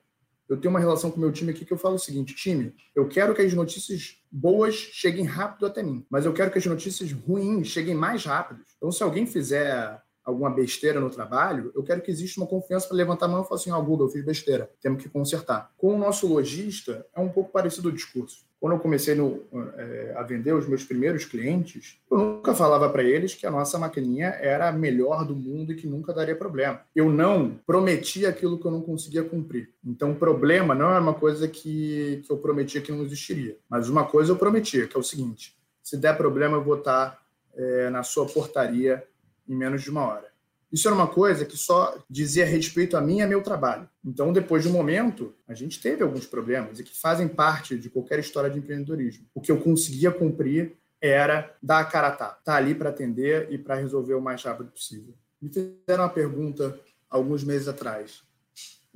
eu 0.49 0.55
tenho 0.57 0.69
uma 0.69 0.79
relação 0.79 1.11
com 1.11 1.17
o 1.17 1.19
meu 1.19 1.31
time 1.31 1.51
aqui 1.51 1.65
que 1.65 1.73
eu 1.73 1.77
falo 1.77 1.95
o 1.95 1.99
seguinte: 1.99 2.33
time, 2.33 2.73
eu 2.95 3.07
quero 3.07 3.35
que 3.35 3.41
as 3.41 3.53
notícias 3.53 4.17
boas 4.31 4.75
cheguem 4.75 5.25
rápido 5.25 5.65
até 5.65 5.83
mim, 5.83 6.05
mas 6.09 6.25
eu 6.25 6.33
quero 6.33 6.51
que 6.51 6.57
as 6.57 6.65
notícias 6.65 7.11
ruins 7.11 7.67
cheguem 7.67 7.95
mais 7.95 8.23
rápido. 8.25 8.61
Então, 8.77 8.91
se 8.91 9.03
alguém 9.03 9.25
fizer 9.25 10.01
alguma 10.27 10.49
besteira 10.49 10.99
no 10.99 11.09
trabalho, 11.09 11.71
eu 11.73 11.81
quero 11.81 12.01
que 12.01 12.11
exista 12.11 12.41
uma 12.41 12.47
confiança 12.47 12.85
para 12.85 12.97
levantar 12.97 13.27
a 13.27 13.29
mão 13.29 13.41
e 13.41 13.43
falar 13.45 13.55
assim: 13.55 13.71
Ó, 13.71 13.79
oh, 13.79 13.83
Google, 13.83 14.07
eu 14.07 14.11
fiz 14.11 14.25
besteira, 14.25 14.69
temos 14.81 15.01
que 15.01 15.07
consertar. 15.07 15.71
Com 15.77 15.95
o 15.95 15.97
nosso 15.97 16.27
lojista, 16.27 17.05
é 17.15 17.19
um 17.21 17.29
pouco 17.29 17.49
parecido 17.49 17.87
o 17.87 17.91
discurso. 17.91 18.45
Quando 18.59 18.73
eu 18.73 18.79
comecei 18.79 19.13
no, 19.13 19.43
é, 19.77 20.15
a 20.17 20.23
vender 20.23 20.51
os 20.51 20.67
meus 20.67 20.83
primeiros 20.83 21.23
clientes, 21.23 21.99
eu 22.11 22.17
nunca 22.17 22.55
falava 22.55 22.89
para 22.89 23.03
eles 23.03 23.35
que 23.35 23.45
a 23.45 23.51
nossa 23.51 23.77
maquininha 23.77 24.29
era 24.41 24.67
a 24.67 24.71
melhor 24.71 25.23
do 25.25 25.35
mundo 25.35 25.71
e 25.71 25.75
que 25.75 25.87
nunca 25.87 26.11
daria 26.11 26.35
problema. 26.35 26.81
Eu 26.95 27.09
não 27.09 27.57
prometia 27.65 28.29
aquilo 28.29 28.59
que 28.59 28.65
eu 28.65 28.71
não 28.71 28.81
conseguia 28.81 29.23
cumprir. 29.23 29.69
Então, 29.85 30.13
problema 30.15 30.73
não 30.73 30.89
é 30.89 30.99
uma 30.99 31.13
coisa 31.13 31.47
que, 31.47 32.23
que 32.25 32.31
eu 32.31 32.37
prometia 32.37 32.81
que 32.81 32.91
não 32.91 33.03
existiria. 33.03 33.57
Mas 33.69 33.89
uma 33.89 34.05
coisa 34.05 34.31
eu 34.31 34.35
prometia, 34.35 34.87
que 34.87 34.97
é 34.97 34.99
o 34.99 35.03
seguinte: 35.03 35.55
se 35.83 35.95
der 35.95 36.17
problema, 36.17 36.57
eu 36.57 36.63
vou 36.63 36.79
estar 36.79 37.21
é, 37.55 37.89
na 37.91 38.01
sua 38.01 38.25
portaria 38.25 39.03
em 39.47 39.55
menos 39.55 39.81
de 39.81 39.89
uma 39.89 40.05
hora. 40.05 40.27
Isso 40.71 40.87
era 40.87 40.95
uma 40.95 41.07
coisa 41.07 41.45
que 41.45 41.55
só 41.55 41.97
dizia 42.09 42.45
respeito 42.45 42.97
a 42.97 43.01
mim 43.01 43.19
e 43.19 43.21
a 43.21 43.27
meu 43.27 43.41
trabalho. 43.41 43.89
Então, 44.03 44.33
depois 44.33 44.63
de 44.63 44.69
um 44.69 44.73
momento, 44.73 45.33
a 45.47 45.53
gente 45.53 45.81
teve 45.81 46.03
alguns 46.03 46.25
problemas 46.25 46.79
e 46.79 46.83
que 46.83 46.99
fazem 46.99 47.27
parte 47.27 47.77
de 47.77 47.89
qualquer 47.89 48.19
história 48.19 48.49
de 48.49 48.59
empreendedorismo. 48.59 49.25
O 49.33 49.39
que 49.39 49.51
eu 49.51 49.59
conseguia 49.61 50.11
cumprir 50.11 50.73
era 51.01 51.55
dar 51.63 51.79
a 51.79 51.85
cara 51.85 52.09
a 52.09 52.13
estar 52.13 52.29
tá 52.43 52.55
ali 52.55 52.75
para 52.75 52.89
atender 52.89 53.47
e 53.49 53.57
para 53.57 53.75
resolver 53.75 54.15
o 54.15 54.21
mais 54.21 54.43
rápido 54.43 54.71
possível. 54.71 55.13
Me 55.41 55.49
fizeram 55.49 56.03
uma 56.03 56.09
pergunta 56.09 56.77
alguns 57.09 57.43
meses 57.43 57.67
atrás. 57.67 58.23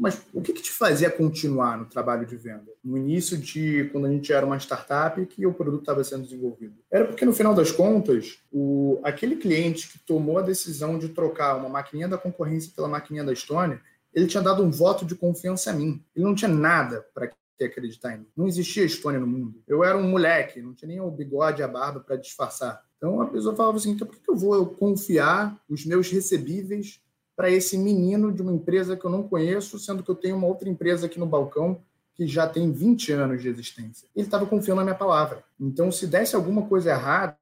Mas 0.02 0.20
o 0.34 0.42
que, 0.42 0.52
que, 0.52 0.64
te 0.64 0.72
fazia 0.72 1.12
continuar 1.12 1.78
no 1.78 1.86
trabalho 1.86 2.26
de 2.26 2.36
venda? 2.36 2.66
No 2.84 2.98
início 2.98 3.38
de 3.38 3.88
quando 3.92 4.08
a 4.08 4.10
gente 4.10 4.34
era 4.34 4.44
uma 4.44 4.58
startup 4.58 5.24
que 5.28 5.46
o 5.46 5.54
produto 5.54 5.82
estava 5.82 6.04
sendo 6.04 6.24
desenvolvido. 6.24 6.74
Era 6.90 7.06
porque, 7.06 7.24
no 7.24 7.32
final 7.32 7.54
das 7.54 7.72
contas, 7.72 8.40
o, 8.52 9.00
aquele 9.04 9.36
cliente 9.36 9.88
que 9.88 10.00
tomou 10.00 10.40
a 10.40 10.42
decisão 10.42 10.98
de 10.98 11.10
trocar 11.10 11.56
uma 11.56 11.70
maquininha 11.70 12.08
da 12.08 12.18
concorrência 12.18 12.72
pela 12.76 12.88
maquininha 12.88 13.24
da 13.24 13.36
Stone, 13.36 13.78
ele 14.12 14.26
tinha 14.26 14.42
dado 14.42 14.64
um 14.64 14.72
voto 14.72 15.06
de 15.06 15.14
confiança 15.14 15.70
a 15.70 15.74
mim. 15.74 16.04
Ele 16.16 16.26
não 16.26 16.34
tinha 16.34 16.50
nada 16.50 17.06
para 17.14 17.30
acreditar 17.64 18.16
em 18.16 18.22
mim. 18.22 18.28
Não 18.36 18.48
existia 18.48 18.84
Estônia 18.84 19.20
no 19.20 19.28
mundo. 19.28 19.62
Eu 19.68 19.84
era 19.84 19.96
um 19.96 20.10
moleque, 20.10 20.64
não 20.64 20.74
tinha 20.74 20.90
nem 20.90 21.00
o 21.00 21.12
bigode 21.12 21.62
e 21.62 21.64
a 21.64 21.68
barba 21.68 22.00
para 22.00 22.16
disfarçar. 22.16 22.84
Então 22.98 23.22
a 23.22 23.28
pessoa 23.28 23.56
falava 23.56 23.78
assim: 23.78 23.92
então 23.92 24.08
por 24.08 24.20
que 24.20 24.32
eu 24.32 24.36
vou 24.36 24.66
confiar 24.66 25.62
os 25.70 25.86
meus 25.86 26.10
recebíveis 26.10 27.00
para 27.42 27.50
esse 27.50 27.76
menino 27.76 28.32
de 28.32 28.40
uma 28.44 28.54
empresa 28.54 28.96
que 28.96 29.04
eu 29.04 29.10
não 29.10 29.24
conheço, 29.24 29.80
sendo 29.80 30.04
que 30.04 30.12
eu 30.12 30.14
tenho 30.14 30.36
uma 30.38 30.46
outra 30.46 30.70
empresa 30.70 31.08
aqui 31.08 31.20
no 31.20 31.26
balcão 31.26 31.82
que 32.14 32.28
já 32.28 32.48
tem 32.48 32.72
20 32.72 33.14
anos 33.14 33.42
de 33.42 33.50
existência. 33.50 34.08
Ele 34.16 34.28
estava 34.28 34.46
confiando 34.46 34.82
na 34.82 34.84
minha 34.84 34.96
palavra. 34.96 35.44
Então, 35.60 35.92
se 35.92 36.06
desse 36.06 36.36
alguma 36.36 36.68
coisa 36.68 36.92
errada, 36.92 37.36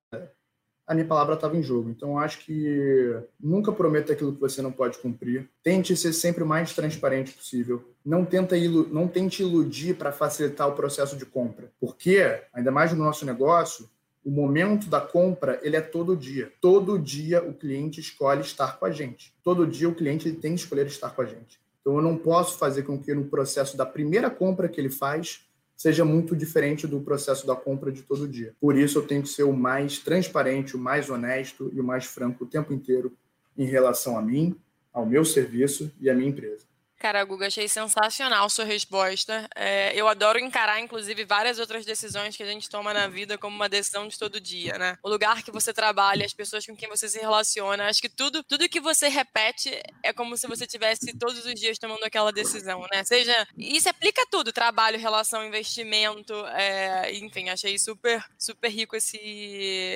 a 0.87 0.93
minha 0.93 1.05
palavra 1.05 1.33
estava 1.33 1.57
em 1.57 1.61
jogo. 1.61 1.89
Então, 1.89 2.17
acho 2.17 2.45
que 2.45 3.13
nunca 3.37 3.73
prometa 3.73 4.13
aquilo 4.13 4.33
que 4.33 4.39
você 4.39 4.61
não 4.61 4.71
pode 4.71 4.97
cumprir. 4.99 5.49
Tente 5.61 5.97
ser 5.97 6.13
sempre 6.13 6.43
o 6.43 6.47
mais 6.47 6.73
transparente 6.73 7.33
possível. 7.33 7.83
Não, 8.05 8.23
tenta 8.23 8.55
ilu 8.55 8.87
não 8.89 9.05
tente 9.05 9.43
iludir 9.43 9.95
para 9.97 10.13
facilitar 10.13 10.69
o 10.69 10.75
processo 10.75 11.17
de 11.17 11.25
compra. 11.25 11.69
Porque, 11.77 12.41
ainda 12.53 12.71
mais 12.71 12.93
no 12.93 13.03
nosso 13.03 13.25
negócio, 13.25 13.89
o 14.23 14.31
momento 14.31 14.89
da 14.89 14.99
compra 14.99 15.59
ele 15.63 15.75
é 15.75 15.81
todo 15.81 16.15
dia. 16.15 16.51
Todo 16.61 16.99
dia 16.99 17.43
o 17.43 17.53
cliente 17.53 17.99
escolhe 17.99 18.41
estar 18.41 18.77
com 18.77 18.85
a 18.85 18.91
gente. 18.91 19.33
Todo 19.43 19.65
dia 19.65 19.87
o 19.87 19.95
cliente 19.95 20.27
ele 20.27 20.37
tem 20.37 20.53
que 20.53 20.61
escolher 20.61 20.85
estar 20.87 21.11
com 21.11 21.21
a 21.21 21.25
gente. 21.25 21.59
Então 21.81 21.95
eu 21.95 22.01
não 22.01 22.17
posso 22.17 22.57
fazer 22.57 22.83
com 22.83 22.99
que 22.99 23.13
no 23.13 23.25
processo 23.25 23.77
da 23.77 23.85
primeira 23.85 24.29
compra 24.29 24.67
que 24.67 24.79
ele 24.79 24.89
faz 24.89 25.45
seja 25.75 26.03
muito 26.03 26.35
diferente 26.35 26.85
do 26.85 26.99
processo 26.99 27.47
da 27.47 27.55
compra 27.55 27.89
de 27.89 28.01
todo 28.01 28.27
dia. 28.27 28.53
Por 28.59 28.77
isso 28.77 28.99
eu 28.99 29.07
tenho 29.07 29.23
que 29.23 29.29
ser 29.29 29.43
o 29.43 29.53
mais 29.53 29.97
transparente, 29.97 30.75
o 30.75 30.79
mais 30.79 31.09
honesto 31.09 31.71
e 31.73 31.79
o 31.79 31.83
mais 31.83 32.05
franco 32.05 32.43
o 32.43 32.47
tempo 32.47 32.73
inteiro 32.73 33.13
em 33.57 33.65
relação 33.65 34.17
a 34.17 34.21
mim, 34.21 34.55
ao 34.93 35.05
meu 35.05 35.23
serviço 35.23 35.89
e 35.99 36.09
à 36.09 36.13
minha 36.13 36.29
empresa. 36.29 36.68
Cara, 36.99 37.23
Guga, 37.23 37.47
achei 37.47 37.69
sensacional 37.69 38.49
sua 38.49 38.65
resposta. 38.65 39.49
É, 39.55 39.93
eu 39.95 40.05
adoro 40.05 40.37
encarar, 40.37 40.81
inclusive, 40.81 41.23
várias 41.23 41.57
outras 41.57 41.85
decisões 41.85 42.35
que 42.35 42.43
a 42.43 42.45
gente 42.45 42.69
toma 42.69 42.93
na 42.93 43.07
vida 43.07 43.37
como 43.37 43.55
uma 43.55 43.69
decisão 43.69 44.05
de 44.05 44.19
todo 44.19 44.39
dia, 44.39 44.77
né? 44.77 44.97
O 45.01 45.09
lugar 45.09 45.41
que 45.41 45.49
você 45.49 45.73
trabalha, 45.73 46.25
as 46.25 46.33
pessoas 46.33 46.65
com 46.65 46.75
quem 46.75 46.89
você 46.89 47.07
se 47.07 47.17
relaciona. 47.17 47.87
Acho 47.87 48.01
que 48.01 48.09
tudo, 48.09 48.43
tudo 48.43 48.67
que 48.67 48.81
você 48.81 49.07
repete 49.07 49.81
é 50.03 50.11
como 50.11 50.35
se 50.35 50.45
você 50.45 50.67
tivesse 50.67 51.17
todos 51.17 51.45
os 51.45 51.55
dias 51.55 51.79
tomando 51.79 52.03
aquela 52.03 52.33
decisão, 52.33 52.85
né? 52.91 53.01
Seja. 53.05 53.47
Isso 53.57 53.87
aplica 53.87 54.25
tudo: 54.29 54.51
trabalho, 54.51 54.99
relação, 54.99 55.45
investimento. 55.45 56.33
É, 56.47 57.15
enfim, 57.15 57.47
achei 57.47 57.79
super, 57.79 58.21
super 58.37 58.69
rico 58.69 58.97
esse, 58.97 59.17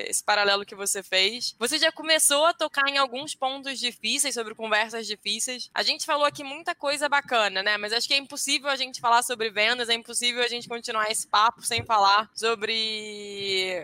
esse 0.08 0.24
paralelo 0.24 0.66
que 0.66 0.74
você 0.74 1.04
fez. 1.04 1.54
Você 1.60 1.78
já 1.78 1.92
começou 1.92 2.46
a 2.46 2.54
tocar 2.54 2.88
em 2.88 2.98
alguns 2.98 3.36
pontos 3.36 3.78
difíceis 3.78 4.34
sobre 4.34 4.56
conversas 4.56 5.06
difíceis. 5.06 5.70
A 5.74 5.84
gente 5.84 6.06
falou 6.06 6.26
aqui 6.26 6.46
muita 6.46 6.74
coisa 6.74 6.93
coisa 6.94 7.10
bacana, 7.10 7.64
né? 7.64 7.76
Mas 7.76 7.92
acho 7.92 8.08
que 8.08 8.14
é 8.14 8.18
impossível 8.18 8.70
a 8.70 8.76
gente 8.76 9.02
falar 9.02 9.24
sobre 9.24 9.50
vendas, 9.50 9.90
é 9.90 9.96
impossível 9.96 10.44
a 10.44 10.48
gente 10.48 10.70
continuar 10.70 11.10
esse 11.10 11.28
papo 11.28 11.64
sem 11.64 11.84
falar 11.84 12.30
sobre 12.36 13.84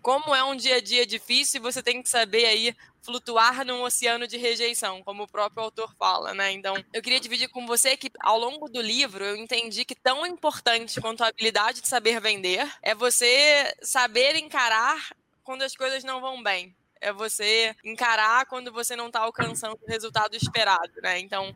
como 0.00 0.34
é 0.34 0.42
um 0.42 0.56
dia 0.56 0.76
a 0.76 0.80
dia 0.80 1.06
difícil 1.06 1.60
e 1.60 1.62
você 1.62 1.82
tem 1.82 2.02
que 2.02 2.08
saber 2.08 2.46
aí 2.46 2.74
flutuar 3.02 3.66
num 3.66 3.82
oceano 3.82 4.26
de 4.26 4.38
rejeição, 4.38 5.02
como 5.02 5.24
o 5.24 5.28
próprio 5.28 5.64
autor 5.64 5.94
fala, 5.98 6.32
né? 6.32 6.52
Então, 6.52 6.74
eu 6.92 7.02
queria 7.02 7.20
dividir 7.20 7.48
com 7.48 7.66
você 7.66 7.98
que 7.98 8.10
ao 8.20 8.38
longo 8.38 8.66
do 8.68 8.80
livro 8.80 9.22
eu 9.22 9.36
entendi 9.36 9.84
que 9.84 9.94
tão 9.94 10.26
importante 10.26 11.00
quanto 11.02 11.22
a 11.22 11.28
habilidade 11.28 11.82
de 11.82 11.88
saber 11.88 12.18
vender 12.18 12.66
é 12.80 12.94
você 12.94 13.74
saber 13.82 14.36
encarar 14.36 15.12
quando 15.44 15.62
as 15.62 15.76
coisas 15.76 16.02
não 16.02 16.20
vão 16.20 16.42
bem. 16.42 16.74
É 16.98 17.12
você 17.12 17.76
encarar 17.84 18.46
quando 18.46 18.72
você 18.72 18.96
não 18.96 19.08
está 19.08 19.20
alcançando 19.20 19.78
o 19.82 19.90
resultado 19.90 20.34
esperado, 20.34 20.92
né? 21.02 21.18
Então, 21.18 21.54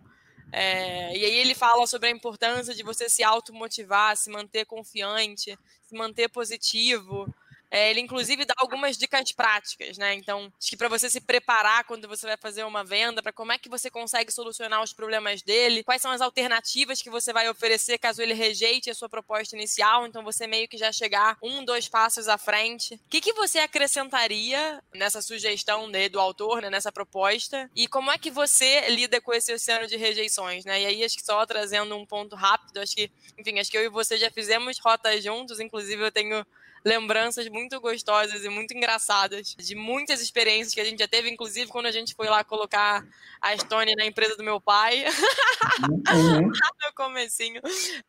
é, 0.53 1.17
e 1.17 1.25
aí 1.25 1.39
ele 1.39 1.55
fala 1.55 1.87
sobre 1.87 2.09
a 2.09 2.13
importância 2.13 2.75
de 2.75 2.83
você 2.83 3.09
se 3.09 3.23
automotivar, 3.23 4.17
se 4.17 4.31
manter 4.31 4.65
confiante, 4.65 5.59
se 5.83 5.95
manter 5.95 6.29
positivo, 6.29 7.27
é, 7.71 7.91
ele, 7.91 8.01
inclusive, 8.01 8.45
dá 8.45 8.55
algumas 8.59 8.97
dicas 8.97 9.33
práticas, 9.33 9.99
né? 9.99 10.15
Então, 10.15 10.53
acho 10.59 10.71
que 10.71 10.77
para 10.77 10.89
você 10.89 11.11
se 11.11 11.21
preparar 11.21 11.85
quando 11.85 12.07
você 12.07 12.27
vai 12.27 12.37
fazer 12.37 12.65
uma 12.65 12.85
venda, 12.85 13.23
para 13.23 13.33
como 13.33 13.53
é 13.53 13.59
que 13.59 13.69
você 13.69 13.91
consegue 13.91 14.33
solucionar 14.33 14.83
os 14.83 14.93
problemas 14.93 15.43
dele, 15.43 15.83
quais 15.83 16.01
são 16.03 16.11
as 16.11 16.21
alternativas 16.21 17.03
que 17.03 17.11
você 17.11 17.33
vai 17.33 17.49
oferecer 17.49 17.99
caso 17.99 18.23
ele 18.23 18.35
rejeite 18.35 18.91
a 18.91 18.95
sua 18.95 19.09
proposta 19.09 19.57
inicial, 19.57 20.07
então 20.07 20.23
você 20.23 20.47
meio 20.47 20.69
que 20.69 20.77
já 20.77 20.93
chegar 20.93 21.37
um, 21.43 21.65
dois 21.65 21.89
passos 21.89 22.29
à 22.29 22.39
frente. 22.39 22.95
O 22.95 23.09
que, 23.09 23.21
que 23.21 23.33
você 23.33 23.59
acrescentaria 23.59 24.83
nessa 24.95 25.21
sugestão 25.21 25.89
né, 25.89 26.09
do 26.09 26.21
autor, 26.21 26.63
né, 26.63 26.71
nessa 26.71 26.93
proposta? 26.93 27.71
E 27.75 27.89
como 27.89 28.11
é 28.11 28.19
que 28.19 28.31
você 28.31 28.89
lida 28.89 29.21
com 29.21 29.33
esse 29.33 29.53
oceano 29.53 29.87
de 29.87 29.97
rejeições, 29.97 30.65
né? 30.65 30.81
E 30.83 30.87
aí, 30.87 31.05
acho 31.05 31.17
que 31.17 31.25
só 31.25 31.45
trazendo 31.45 31.97
um 31.97 32.07
ponto 32.07 32.37
rápido, 32.37 32.79
acho 32.79 32.95
que, 32.95 33.11
enfim, 33.39 33.59
acho 33.59 33.71
que 33.71 33.77
eu 33.77 33.85
e 33.85 33.89
você 33.89 34.17
já 34.17 34.31
fizemos 34.31 34.79
rotas 34.79 35.23
juntos, 35.23 35.61
inclusive 35.61 36.03
eu 36.03 36.13
tenho 36.13 36.47
lembranças 36.87 37.49
muito 37.49 37.81
gostosas 37.81 38.45
e 38.45 38.49
muito 38.49 38.73
engraçadas 38.73 39.57
de 39.59 39.75
muitas 39.75 40.21
experiências 40.21 40.73
que 40.73 40.81
a 40.81 40.85
gente 40.85 41.01
já 41.01 41.09
teve, 41.09 41.29
inclusive 41.29 41.69
quando 41.69 41.87
a 41.87 41.91
gente 41.91 42.15
foi 42.15 42.29
lá 42.29 42.45
colocar 42.45 43.05
a 43.43 43.59
Stone 43.59 43.97
na 43.97 44.07
empresa 44.07 44.37
do 44.37 44.45
meu 44.45 44.61
pai. 44.61 45.05
Uhum. 46.09 46.49
no 46.49 46.93
comecinho. 46.95 47.61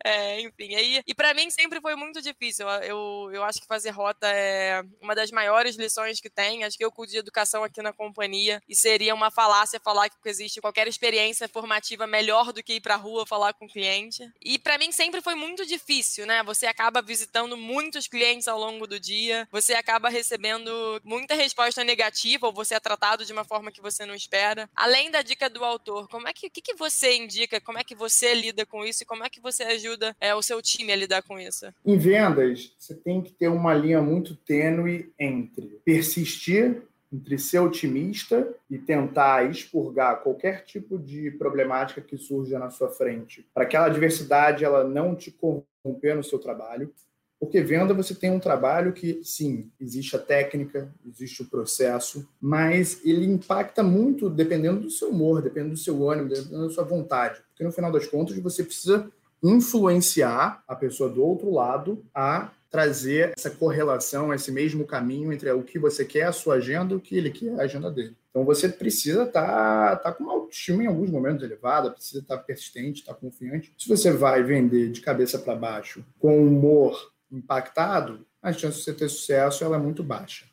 É, 0.03 0.39
enfim, 0.41 0.75
aí, 0.75 1.01
e 1.05 1.13
para 1.13 1.33
mim 1.33 1.49
sempre 1.49 1.81
foi 1.81 1.95
muito 1.95 2.21
difícil. 2.21 2.67
Eu, 2.83 3.29
eu 3.33 3.43
acho 3.43 3.59
que 3.59 3.67
fazer 3.67 3.89
rota 3.89 4.27
é 4.27 4.83
uma 5.01 5.15
das 5.15 5.31
maiores 5.31 5.75
lições 5.75 6.21
que 6.21 6.29
tem. 6.29 6.63
Acho 6.63 6.77
que 6.77 6.85
eu 6.85 6.91
cuido 6.91 7.11
de 7.11 7.17
educação 7.17 7.63
aqui 7.63 7.81
na 7.81 7.91
companhia 7.91 8.61
e 8.67 8.75
seria 8.75 9.13
uma 9.13 9.31
falácia 9.31 9.79
falar 9.79 10.09
que 10.09 10.17
existe 10.25 10.61
qualquer 10.61 10.87
experiência 10.87 11.47
formativa 11.49 12.05
melhor 12.05 12.53
do 12.53 12.63
que 12.63 12.75
ir 12.75 12.81
pra 12.81 12.95
rua 12.95 13.25
falar 13.25 13.53
com 13.53 13.65
o 13.65 13.69
cliente. 13.69 14.29
E 14.41 14.59
para 14.59 14.77
mim 14.77 14.91
sempre 14.91 15.21
foi 15.21 15.35
muito 15.35 15.65
difícil, 15.65 16.25
né? 16.25 16.43
Você 16.43 16.67
acaba 16.67 17.01
visitando 17.01 17.57
muitos 17.57 18.07
clientes 18.07 18.47
ao 18.47 18.59
longo 18.59 18.66
longo 18.67 18.85
do 18.85 18.99
dia, 18.99 19.47
você 19.51 19.73
acaba 19.73 20.09
recebendo 20.09 20.69
muita 21.03 21.33
resposta 21.33 21.83
negativa 21.83 22.47
ou 22.47 22.53
você 22.53 22.75
é 22.75 22.79
tratado 22.79 23.25
de 23.25 23.31
uma 23.31 23.43
forma 23.43 23.71
que 23.71 23.81
você 23.81 24.05
não 24.05 24.13
espera. 24.13 24.69
Além 24.75 25.09
da 25.09 25.21
dica 25.21 25.49
do 25.49 25.63
autor, 25.63 26.07
como 26.09 26.27
é 26.27 26.33
que, 26.33 26.49
que, 26.49 26.61
que 26.61 26.75
você 26.75 27.15
indica, 27.15 27.61
como 27.61 27.79
é 27.79 27.83
que 27.83 27.95
você 27.95 28.33
lida 28.33 28.65
com 28.65 28.85
isso 28.85 29.03
e 29.03 29.05
como 29.05 29.23
é 29.23 29.29
que 29.29 29.39
você 29.39 29.63
ajuda 29.63 30.15
é, 30.19 30.35
o 30.35 30.41
seu 30.41 30.61
time 30.61 30.91
a 30.91 30.95
lidar 30.95 31.23
com 31.23 31.39
isso? 31.39 31.65
Em 31.85 31.97
vendas, 31.97 32.73
você 32.77 32.93
tem 32.93 33.21
que 33.21 33.31
ter 33.31 33.47
uma 33.47 33.73
linha 33.73 34.01
muito 34.01 34.35
tênue 34.35 35.11
entre 35.17 35.79
persistir 35.85 36.83
entre 37.11 37.37
ser 37.37 37.59
otimista 37.59 38.53
e 38.69 38.77
tentar 38.77 39.49
expurgar 39.49 40.21
qualquer 40.21 40.65
tipo 40.65 40.99
de 40.99 41.31
problemática 41.31 42.01
que 42.01 42.17
surja 42.17 42.59
na 42.59 42.69
sua 42.69 42.89
frente, 42.89 43.47
para 43.53 43.63
aquela 43.63 43.85
adversidade 43.85 44.65
ela 44.65 44.83
não 44.83 45.15
te 45.15 45.31
corromper 45.31 46.15
no 46.15 46.23
seu 46.23 46.37
trabalho, 46.37 46.93
porque 47.39 47.61
venda 47.61 47.93
você 47.93 48.15
tem 48.15 48.31
um 48.31 48.39
trabalho 48.39 48.93
que, 48.93 49.21
sim, 49.23 49.69
existe 49.79 50.15
a 50.15 50.19
técnica, 50.19 50.91
existe 51.05 51.43
o 51.43 51.45
processo, 51.45 52.27
mas 52.41 52.99
ele 53.05 53.25
impacta 53.25 53.83
muito 53.83 54.29
dependendo 54.29 54.81
do 54.81 54.89
seu 54.89 55.09
humor, 55.09 55.41
dependendo 55.41 55.73
do 55.73 55.79
seu 55.79 56.09
ânimo, 56.09 56.29
dependendo 56.29 56.67
da 56.67 56.73
sua 56.73 56.83
vontade. 56.83 57.41
Porque 57.49 57.63
no 57.63 57.71
final 57.71 57.91
das 57.91 58.07
contas 58.07 58.37
você 58.39 58.63
precisa 58.63 59.11
influenciar 59.43 60.63
a 60.67 60.75
pessoa 60.75 61.09
do 61.09 61.23
outro 61.23 61.51
lado 61.51 62.03
a 62.13 62.51
trazer 62.69 63.33
essa 63.37 63.49
correlação, 63.49 64.33
esse 64.33 64.51
mesmo 64.51 64.85
caminho 64.85 65.31
entre 65.31 65.49
o 65.51 65.63
que 65.63 65.79
você 65.79 66.03
quer, 66.03 66.23
a 66.23 66.31
sua 66.33 66.55
agenda, 66.55 66.93
e 66.93 66.97
o 66.97 66.99
que 66.99 67.15
ele 67.15 67.29
quer, 67.29 67.59
a 67.59 67.63
agenda 67.63 67.89
dele. 67.89 68.15
Então 68.29 68.43
você 68.43 68.67
precisa 68.67 69.23
estar 69.23 69.45
tá, 69.47 69.95
tá 69.95 70.11
com 70.11 70.23
uma 70.23 70.33
autoestima 70.33 70.83
em 70.83 70.87
alguns 70.87 71.09
momentos 71.09 71.43
elevada, 71.43 71.91
precisa 71.91 72.19
estar 72.19 72.37
tá 72.37 72.43
persistente, 72.43 73.01
estar 73.01 73.13
tá 73.13 73.19
confiante. 73.19 73.73
Se 73.77 73.87
você 73.87 74.11
vai 74.11 74.43
vender 74.43 74.89
de 74.89 75.01
cabeça 75.01 75.39
para 75.39 75.55
baixo, 75.55 76.03
com 76.19 76.45
humor 76.45 77.11
impactado, 77.31 78.25
a 78.41 78.53
chance 78.53 78.77
de 78.77 78.83
você 78.83 78.93
ter 78.93 79.09
sucesso 79.09 79.63
ela 79.63 79.75
é 79.75 79.79
muito 79.79 80.03
baixa. 80.03 80.45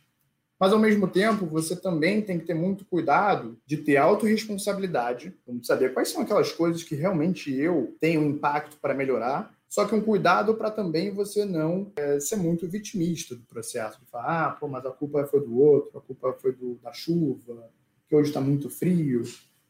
Mas, 0.59 0.73
ao 0.73 0.79
mesmo 0.79 1.09
tempo, 1.09 1.47
você 1.47 1.75
também 1.75 2.23
tem 2.23 2.39
que 2.39 2.47
ter 2.47 2.55
muito 2.55 2.85
cuidado 2.85 3.59
de 3.67 3.77
ter 3.77 3.97
autorresponsabilidade, 3.97 5.35
vamos 5.47 5.67
saber 5.67 5.93
quais 5.93 6.09
são 6.09 6.23
aquelas 6.23 6.53
coisas 6.53 6.83
que 6.83 6.95
realmente 6.95 7.53
eu 7.53 7.97
tenho 8.01 8.23
impacto 8.23 8.77
para 8.79 8.95
melhorar, 8.95 9.53
só 9.69 9.85
que 9.85 9.95
um 9.95 10.01
cuidado 10.01 10.55
para 10.55 10.71
também 10.71 11.11
você 11.11 11.45
não 11.45 11.91
é, 11.97 12.21
ser 12.21 12.37
muito 12.37 12.69
vitimista 12.69 13.35
do 13.35 13.43
processo, 13.43 14.01
de 14.01 14.07
falar, 14.07 14.47
ah, 14.47 14.51
pô, 14.53 14.69
mas 14.69 14.87
a 14.87 14.91
culpa 14.91 15.27
foi 15.27 15.41
do 15.41 15.59
outro, 15.59 15.99
a 15.99 16.01
culpa 16.01 16.33
foi 16.35 16.53
do, 16.53 16.77
da 16.77 16.93
chuva, 16.93 17.69
que 18.09 18.15
hoje 18.15 18.31
está 18.31 18.41
muito 18.41 18.71
frio. 18.71 19.25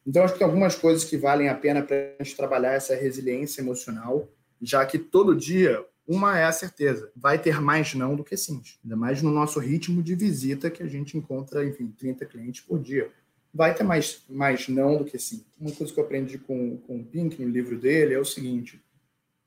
Então, 0.07 0.23
acho 0.23 0.35
que 0.35 0.41
tem 0.41 0.47
algumas 0.47 0.75
coisas 0.75 1.05
que 1.05 1.17
valem 1.17 1.49
a 1.49 1.55
pena 1.55 1.83
para 1.83 2.15
a 2.21 2.23
gente 2.23 2.37
trabalhar 2.37 2.75
essa 2.75 2.95
resiliência 2.95 3.63
emocional, 3.63 4.29
já 4.61 4.85
que 4.85 4.99
todo 4.99 5.35
dia 5.35 5.83
uma 6.07 6.39
é 6.39 6.45
a 6.45 6.53
certeza, 6.53 7.11
vai 7.17 7.41
ter 7.41 7.61
mais 7.61 7.95
não 7.95 8.15
do 8.15 8.23
que 8.23 8.37
sim. 8.37 8.63
Ainda 8.83 8.97
mais 8.97 9.23
no 9.23 9.31
nosso 9.31 9.59
ritmo 9.59 10.03
de 10.03 10.15
visita 10.15 10.71
que 10.71 10.83
a 10.83 10.87
gente 10.87 11.17
encontra, 11.17 11.65
enfim, 11.65 11.93
30 11.99 12.27
clientes 12.27 12.61
por 12.61 12.79
dia. 12.79 13.11
vai 13.53 13.75
ter 13.75 13.85
mais, 13.85 14.23
mais 14.29 14.69
não 14.69 14.99
do 14.99 15.05
que 15.05 15.19
sim. 15.19 15.45
Uma 15.59 15.73
coisa 15.73 15.93
que 15.93 15.99
eu 15.99 16.05
aprendi 16.05 16.39
com, 16.39 16.77
com 16.79 17.01
o 17.01 17.05
Pink 17.05 17.43
no 17.43 17.49
livro 17.49 17.79
dele 17.79 18.15
é 18.15 18.19
o 18.19 18.25
seguinte: 18.25 18.83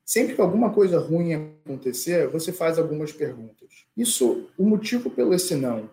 sempre 0.04 0.34
que 0.34 0.41
alguma 0.41 0.72
coisa 0.72 1.00
ruim 1.00 1.34
acontecer, 1.34 2.28
você 2.28 2.52
faz 2.52 2.80
algumas 2.80 3.12
perguntas. 3.12 3.86
Isso, 3.96 4.50
o 4.58 4.65
motivo 4.65 5.10
pelo 5.12 5.34
esse 5.34 5.56
não, 5.56 5.89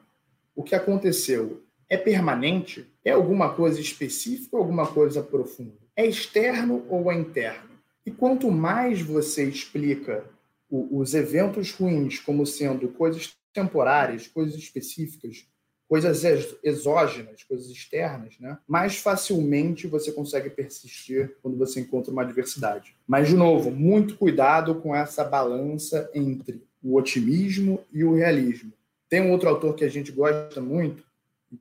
o 0.55 0.63
que 0.63 0.75
aconteceu, 0.75 1.63
é 1.89 1.97
permanente? 1.97 2.87
É 3.05 3.11
alguma 3.11 3.53
coisa 3.55 3.81
específica 3.81 4.57
ou 4.57 4.63
alguma 4.63 4.87
coisa 4.87 5.23
profunda? 5.23 5.77
É 5.95 6.07
externo 6.07 6.85
ou 6.89 7.13
é 7.13 7.15
interno? 7.15 7.71
E 8.07 8.11
quanto 8.11 8.51
mais 8.51 9.01
você 9.01 9.45
explica 9.45 10.25
os 10.71 11.15
eventos 11.15 11.73
ruins 11.73 12.19
como 12.19 12.47
sendo 12.47 12.89
coisas 12.89 13.37
temporárias, 13.53 14.27
coisas 14.27 14.57
específicas, 14.57 15.47
coisas 15.89 16.25
exógenas, 16.63 17.43
coisas 17.45 17.69
externas, 17.69 18.39
né? 18.41 18.59
mais 18.67 18.97
facilmente 18.97 19.87
você 19.87 20.11
consegue 20.11 20.51
persistir 20.51 21.37
quando 21.43 21.57
você 21.57 21.81
encontra 21.81 22.11
uma 22.11 22.23
adversidade. 22.23 22.97
Mas, 23.07 23.29
de 23.29 23.35
novo, 23.35 23.71
muito 23.71 24.17
cuidado 24.17 24.75
com 24.77 24.95
essa 24.97 25.23
balança 25.23 26.11
entre 26.15 26.63
o 26.83 26.97
otimismo 26.97 27.81
e 27.93 28.03
o 28.03 28.15
realismo. 28.15 28.73
Tem 29.09 29.21
um 29.21 29.31
outro 29.31 29.49
autor 29.49 29.75
que 29.75 29.85
a 29.85 29.89
gente 29.89 30.11
gosta 30.11 30.61
muito, 30.61 31.05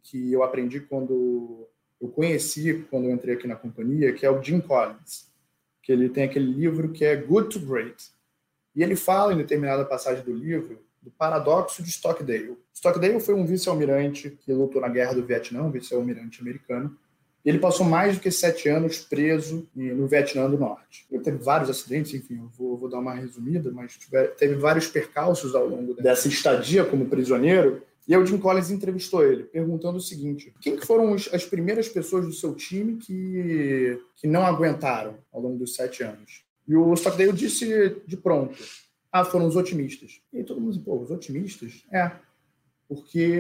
que 0.02 0.32
eu 0.32 0.42
aprendi 0.42 0.80
quando 0.80 1.68
eu 2.02 2.08
conheci, 2.10 2.86
quando 2.90 3.06
eu 3.06 3.12
entrei 3.12 3.36
aqui 3.36 3.48
na 3.48 3.56
companhia, 3.56 4.14
que 4.14 4.26
é 4.26 4.32
o 4.32 4.42
Jim 4.42 4.60
Collins, 4.60 5.32
que 5.82 5.92
ele 5.92 6.10
tem 6.10 6.24
aquele 6.24 6.52
livro 6.52 6.92
que 6.92 7.06
é 7.06 7.16
Good 7.16 7.50
to 7.50 7.66
Great. 7.66 8.12
E 8.76 8.82
ele 8.82 8.96
fala 8.96 9.34
em 9.34 9.38
determinada 9.38 9.86
passagem 9.86 10.24
do 10.24 10.34
livro 10.34 10.80
do 11.02 11.12
paradoxo 11.12 11.84
de 11.84 11.90
Stockdale. 11.90 12.58
Stockdale 12.74 13.20
foi 13.20 13.34
um 13.34 13.46
vice-almirante 13.46 14.38
que 14.42 14.54
lutou 14.54 14.82
na 14.82 14.88
guerra 14.88 15.14
do 15.14 15.26
Vietnã, 15.26 15.64
um 15.64 15.72
vice-almirante 15.72 16.42
americano. 16.42 16.98
Ele 17.44 17.60
passou 17.60 17.86
mais 17.86 18.16
do 18.16 18.22
que 18.22 18.32
sete 18.32 18.70
anos 18.70 19.00
preso 19.00 19.68
no 19.76 20.08
Vietnã 20.08 20.50
do 20.50 20.58
Norte. 20.58 21.06
Ele 21.12 21.22
teve 21.22 21.38
vários 21.38 21.70
acidentes, 21.70 22.14
enfim, 22.14 22.38
eu 22.38 22.50
vou, 22.58 22.78
vou 22.78 22.90
dar 22.90 23.00
uma 23.00 23.14
resumida, 23.14 23.70
mas 23.70 24.00
teve 24.38 24.56
vários 24.56 24.88
percalços 24.88 25.54
ao 25.54 25.68
longo 25.68 25.94
dessa 25.94 26.30
estadia 26.30 26.86
como 26.86 27.08
prisioneiro. 27.08 27.82
E 28.08 28.16
aí 28.16 28.22
o 28.22 28.26
Jim 28.26 28.38
Collins 28.38 28.72
entrevistou 28.72 29.26
ele, 29.26 29.44
perguntando 29.44 29.98
o 29.98 30.02
seguinte: 30.02 30.54
quem 30.62 30.78
que 30.78 30.86
foram 30.86 31.14
as 31.14 31.46
primeiras 31.46 31.90
pessoas 31.90 32.26
do 32.26 32.34
seu 32.34 32.56
time 32.56 32.96
que, 32.96 34.00
que 34.16 34.28
não 34.28 34.46
aguentaram 34.46 35.18
ao 35.32 35.42
longo 35.42 35.58
dos 35.58 35.76
sete 35.76 36.02
anos? 36.02 36.46
E 36.68 36.76
o 36.76 36.94
Stockdale 36.94 37.34
disse 37.34 38.02
de 38.06 38.18
pronto: 38.18 38.58
ah, 39.12 39.24
foram 39.24 39.48
os 39.48 39.56
otimistas. 39.56 40.22
E 40.34 40.44
todo 40.44 40.60
mundo 40.60 40.74
disse, 40.74 40.84
pô, 40.84 41.00
os 41.00 41.12
otimistas? 41.12 41.86
É. 41.92 42.12
Porque 42.88 43.40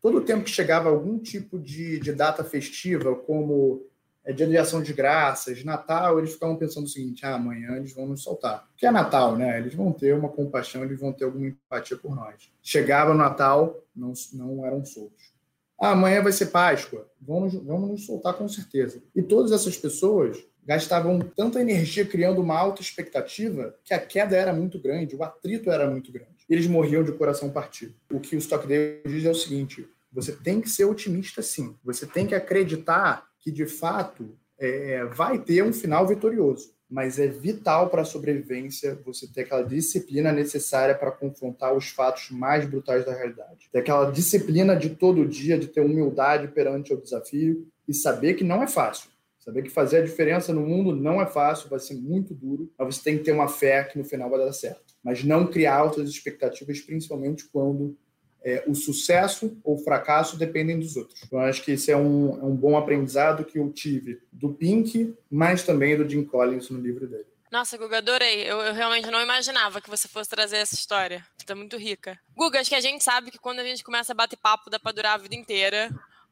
todo 0.00 0.18
o 0.18 0.20
tempo 0.20 0.44
que 0.44 0.50
chegava 0.50 0.88
algum 0.88 1.18
tipo 1.18 1.58
de, 1.58 1.98
de 1.98 2.12
data 2.12 2.44
festiva, 2.44 3.14
como 3.14 3.84
é, 4.24 4.32
dia 4.32 4.46
de 4.46 4.56
ação 4.56 4.82
de 4.82 4.92
graças, 4.92 5.64
Natal, 5.64 6.18
eles 6.18 6.34
ficavam 6.34 6.56
pensando 6.56 6.84
o 6.84 6.88
seguinte: 6.88 7.24
ah, 7.24 7.34
amanhã 7.34 7.76
eles 7.76 7.94
vão 7.94 8.06
nos 8.06 8.22
soltar. 8.22 8.66
Porque 8.68 8.86
é 8.86 8.90
Natal, 8.90 9.36
né? 9.36 9.58
Eles 9.58 9.74
vão 9.74 9.92
ter 9.92 10.14
uma 10.14 10.28
compaixão, 10.28 10.84
eles 10.84 11.00
vão 11.00 11.12
ter 11.12 11.24
alguma 11.24 11.48
empatia 11.48 11.96
por 11.96 12.14
nós. 12.14 12.50
Chegava 12.62 13.12
o 13.12 13.16
Natal, 13.16 13.82
não, 13.94 14.12
não 14.34 14.64
eram 14.64 14.84
soltos. 14.84 15.32
Ah, 15.80 15.92
amanhã 15.92 16.22
vai 16.22 16.32
ser 16.32 16.46
Páscoa, 16.46 17.08
vamos, 17.18 17.54
vamos 17.54 17.88
nos 17.88 18.06
soltar 18.06 18.34
com 18.34 18.46
certeza. 18.46 19.02
E 19.16 19.22
todas 19.22 19.50
essas 19.50 19.78
pessoas 19.78 20.36
gastavam 20.64 21.18
tanta 21.18 21.60
energia 21.60 22.04
criando 22.04 22.40
uma 22.40 22.58
alta 22.58 22.82
expectativa 22.82 23.74
que 23.84 23.94
a 23.94 23.98
queda 23.98 24.36
era 24.36 24.52
muito 24.52 24.80
grande, 24.80 25.16
o 25.16 25.22
atrito 25.22 25.70
era 25.70 25.88
muito 25.90 26.12
grande. 26.12 26.30
Eles 26.48 26.66
morriam 26.66 27.02
de 27.02 27.12
coração 27.12 27.50
partido. 27.50 27.94
O 28.12 28.20
que 28.20 28.36
o 28.36 28.38
Stockdale 28.38 29.02
diz 29.06 29.24
é 29.24 29.30
o 29.30 29.34
seguinte: 29.34 29.86
você 30.12 30.32
tem 30.32 30.60
que 30.60 30.68
ser 30.68 30.84
otimista 30.84 31.42
sim. 31.42 31.76
Você 31.84 32.06
tem 32.06 32.26
que 32.26 32.34
acreditar 32.34 33.26
que, 33.38 33.50
de 33.50 33.66
fato, 33.66 34.36
é, 34.58 35.04
vai 35.04 35.38
ter 35.38 35.62
um 35.62 35.72
final 35.72 36.06
vitorioso. 36.06 36.72
Mas 36.88 37.20
é 37.20 37.28
vital 37.28 37.88
para 37.88 38.02
a 38.02 38.04
sobrevivência 38.04 39.00
você 39.06 39.28
ter 39.28 39.42
aquela 39.42 39.62
disciplina 39.62 40.32
necessária 40.32 40.92
para 40.92 41.12
confrontar 41.12 41.72
os 41.72 41.88
fatos 41.90 42.30
mais 42.30 42.66
brutais 42.68 43.04
da 43.06 43.14
realidade. 43.14 43.68
Ter 43.70 43.78
aquela 43.78 44.10
disciplina 44.10 44.74
de 44.74 44.90
todo 44.90 45.24
dia, 45.24 45.56
de 45.56 45.68
ter 45.68 45.80
humildade 45.80 46.48
perante 46.48 46.92
o 46.92 47.00
desafio 47.00 47.68
e 47.86 47.94
saber 47.94 48.34
que 48.34 48.42
não 48.42 48.60
é 48.60 48.66
fácil 48.66 49.08
Saber 49.40 49.62
que 49.62 49.70
fazer 49.70 49.98
a 49.98 50.04
diferença 50.04 50.52
no 50.52 50.60
mundo 50.60 50.94
não 50.94 51.20
é 51.20 51.26
fácil, 51.26 51.70
vai 51.70 51.78
ser 51.78 51.94
muito 51.94 52.34
duro, 52.34 52.70
mas 52.78 52.94
você 52.94 53.02
tem 53.02 53.18
que 53.18 53.24
ter 53.24 53.32
uma 53.32 53.48
fé 53.48 53.82
que 53.84 53.98
no 53.98 54.04
final 54.04 54.28
vai 54.28 54.38
dar 54.38 54.52
certo. 54.52 54.94
Mas 55.02 55.24
não 55.24 55.46
criar 55.46 55.76
altas 55.76 56.10
expectativas, 56.10 56.80
principalmente 56.80 57.48
quando 57.48 57.96
é, 58.42 58.62
o 58.66 58.74
sucesso 58.74 59.58
ou 59.64 59.76
o 59.76 59.78
fracasso 59.78 60.38
dependem 60.38 60.78
dos 60.78 60.94
outros. 60.94 61.22
Então, 61.24 61.38
acho 61.40 61.62
que 61.62 61.72
esse 61.72 61.90
é 61.90 61.96
um, 61.96 62.38
é 62.38 62.44
um 62.44 62.54
bom 62.54 62.76
aprendizado 62.76 63.44
que 63.44 63.58
eu 63.58 63.70
tive 63.72 64.20
do 64.30 64.52
Pink, 64.52 65.14
mas 65.30 65.62
também 65.62 65.96
do 65.96 66.08
Jim 66.08 66.22
Collins 66.22 66.68
no 66.68 66.78
livro 66.78 67.06
dele. 67.08 67.26
Nossa, 67.50 67.76
Guga, 67.76 67.98
adorei. 67.98 68.42
Eu, 68.42 68.60
eu, 68.60 68.72
realmente 68.72 69.10
não 69.10 69.20
imaginava 69.20 69.80
que 69.80 69.90
você 69.90 70.06
fosse 70.06 70.30
trazer 70.30 70.58
essa 70.58 70.74
história. 70.74 71.26
Está 71.36 71.54
muito 71.54 71.76
rica. 71.76 72.16
Guga, 72.36 72.60
acho 72.60 72.70
que 72.70 72.76
a 72.76 72.80
gente 72.80 73.02
sabe 73.02 73.30
que 73.30 73.38
quando 73.38 73.58
a 73.58 73.64
gente 73.64 73.82
começa 73.82 74.12
a 74.12 74.14
bater 74.14 74.36
papo 74.36 74.70
dá 74.70 74.78
para 74.78 74.92
durar 74.92 75.14
a 75.14 75.18
vida 75.18 75.34
inteira. 75.34 75.90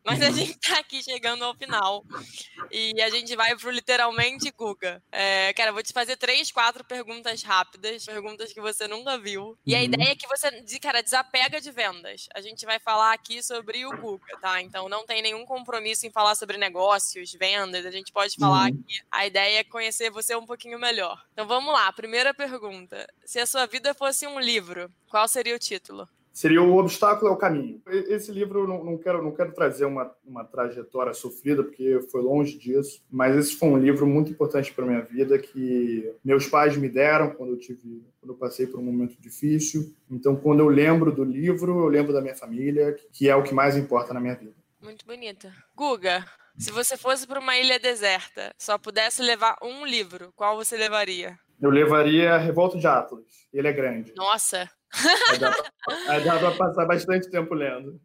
Mas 0.08 0.22
a 0.22 0.30
gente 0.30 0.54
tá 0.58 0.78
aqui 0.78 1.02
chegando 1.02 1.44
ao 1.44 1.54
final. 1.54 2.02
E 2.70 2.98
a 3.02 3.10
gente 3.10 3.36
vai 3.36 3.54
pro 3.54 3.70
literalmente 3.70 4.50
Guga. 4.50 5.02
É, 5.12 5.52
cara, 5.52 5.68
eu 5.68 5.74
vou 5.74 5.82
te 5.82 5.92
fazer 5.92 6.16
três, 6.16 6.50
quatro 6.50 6.82
perguntas 6.82 7.42
rápidas, 7.42 8.06
perguntas 8.06 8.50
que 8.50 8.60
você 8.60 8.88
nunca 8.88 9.18
viu. 9.18 9.58
E 9.66 9.74
a 9.74 9.78
uhum. 9.78 9.84
ideia 9.84 10.12
é 10.12 10.16
que 10.16 10.26
você, 10.26 10.50
cara, 10.80 11.02
desapega 11.02 11.60
de 11.60 11.70
vendas. 11.70 12.26
A 12.34 12.40
gente 12.40 12.64
vai 12.64 12.78
falar 12.78 13.12
aqui 13.12 13.42
sobre 13.42 13.84
o 13.84 13.90
Guga, 13.98 14.38
tá? 14.40 14.62
Então 14.62 14.88
não 14.88 15.04
tem 15.04 15.20
nenhum 15.20 15.44
compromisso 15.44 16.06
em 16.06 16.10
falar 16.10 16.34
sobre 16.34 16.56
negócios, 16.56 17.34
vendas. 17.34 17.84
A 17.84 17.90
gente 17.90 18.10
pode 18.10 18.34
falar 18.36 18.70
uhum. 18.70 18.80
aqui. 18.82 19.02
A 19.10 19.26
ideia 19.26 19.60
é 19.60 19.64
conhecer 19.64 20.10
você 20.10 20.34
um 20.34 20.46
pouquinho 20.46 20.78
melhor. 20.78 21.22
Então 21.34 21.46
vamos 21.46 21.70
lá. 21.70 21.92
Primeira 21.92 22.32
pergunta. 22.32 23.06
Se 23.26 23.38
a 23.38 23.46
sua 23.46 23.66
vida 23.66 23.92
fosse 23.92 24.26
um 24.26 24.40
livro, 24.40 24.90
qual 25.10 25.28
seria 25.28 25.54
o 25.54 25.58
título? 25.58 26.08
Seria 26.38 26.62
o 26.62 26.76
obstáculo 26.76 27.32
é 27.32 27.34
o 27.34 27.36
caminho. 27.36 27.82
Esse 27.88 28.30
livro 28.30 28.64
não, 28.64 28.84
não 28.84 28.96
quero 28.96 29.20
não 29.20 29.32
quero 29.32 29.52
trazer 29.52 29.86
uma, 29.86 30.14
uma 30.24 30.44
trajetória 30.44 31.12
sofrida 31.12 31.64
porque 31.64 32.00
foi 32.12 32.22
longe 32.22 32.56
disso, 32.56 33.02
mas 33.10 33.34
esse 33.34 33.56
foi 33.56 33.68
um 33.68 33.76
livro 33.76 34.06
muito 34.06 34.30
importante 34.30 34.72
para 34.72 34.86
minha 34.86 35.00
vida 35.00 35.36
que 35.36 36.08
meus 36.24 36.46
pais 36.46 36.76
me 36.76 36.88
deram 36.88 37.30
quando 37.30 37.54
eu 37.54 37.58
tive 37.58 38.04
quando 38.20 38.34
eu 38.34 38.36
passei 38.36 38.68
por 38.68 38.78
um 38.78 38.84
momento 38.84 39.20
difícil. 39.20 39.92
Então 40.08 40.36
quando 40.36 40.60
eu 40.60 40.68
lembro 40.68 41.10
do 41.10 41.24
livro, 41.24 41.80
eu 41.80 41.88
lembro 41.88 42.12
da 42.12 42.20
minha 42.20 42.36
família, 42.36 42.96
que 43.12 43.28
é 43.28 43.34
o 43.34 43.42
que 43.42 43.52
mais 43.52 43.76
importa 43.76 44.14
na 44.14 44.20
minha 44.20 44.36
vida. 44.36 44.54
Muito 44.80 45.04
bonita. 45.04 45.52
Guga, 45.74 46.24
se 46.56 46.70
você 46.70 46.96
fosse 46.96 47.26
para 47.26 47.40
uma 47.40 47.58
ilha 47.58 47.80
deserta, 47.80 48.54
só 48.56 48.78
pudesse 48.78 49.22
levar 49.22 49.56
um 49.60 49.84
livro, 49.84 50.32
qual 50.36 50.56
você 50.56 50.76
levaria? 50.76 51.36
Eu 51.60 51.70
levaria 51.70 52.38
Revolta 52.38 52.78
de 52.78 52.86
Atlas. 52.86 53.48
Ele 53.52 53.66
é 53.66 53.72
grande. 53.72 54.14
Nossa, 54.14 54.70
Aí 56.08 56.24
dá, 56.24 56.38
pra 56.38 56.52
passar 56.52 56.86
bastante 56.86 57.30
tempo 57.30 57.54
lendo. 57.54 58.00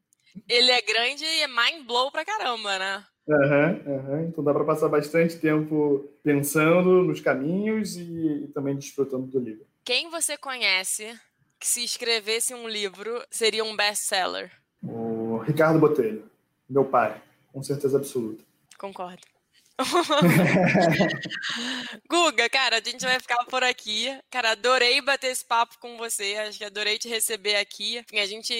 Ele 0.49 0.71
é 0.71 0.81
grande 0.81 1.23
e 1.23 1.41
é 1.41 1.47
mind 1.47 1.85
blow 1.85 2.11
pra 2.11 2.25
caramba, 2.25 2.77
né? 2.79 3.05
Uhum, 3.27 3.93
uhum. 3.93 4.27
Então 4.27 4.43
dá 4.43 4.53
para 4.53 4.65
passar 4.65 4.89
bastante 4.89 5.37
tempo 5.37 6.09
pensando 6.23 7.03
nos 7.03 7.21
caminhos 7.21 7.95
e, 7.95 8.43
e, 8.43 8.47
também 8.47 8.75
desfrutando 8.75 9.27
do 9.27 9.39
livro. 9.39 9.65
Quem 9.85 10.09
você 10.09 10.37
conhece 10.37 11.17
que 11.59 11.67
se 11.67 11.83
escrevesse 11.83 12.53
um 12.53 12.67
livro 12.67 13.23
seria 13.31 13.63
um 13.63 13.75
best-seller? 13.75 14.51
O 14.81 15.37
Ricardo 15.37 15.79
Botelho, 15.79 16.29
meu 16.69 16.83
pai, 16.83 17.21
com 17.53 17.63
certeza 17.63 17.97
absoluta. 17.97 18.43
Concordo. 18.77 19.32
Guga, 22.09 22.49
cara, 22.49 22.77
a 22.77 22.81
gente 22.81 23.03
vai 23.03 23.19
ficar 23.19 23.43
por 23.45 23.63
aqui. 23.63 24.07
Cara, 24.29 24.51
adorei 24.51 25.01
bater 25.01 25.31
esse 25.31 25.45
papo 25.45 25.75
com 25.79 25.97
você. 25.97 26.35
Acho 26.35 26.57
que 26.57 26.65
adorei 26.65 26.97
te 26.97 27.07
receber 27.07 27.55
aqui. 27.55 27.97
Enfim, 27.97 28.19
a 28.19 28.25
gente, 28.25 28.53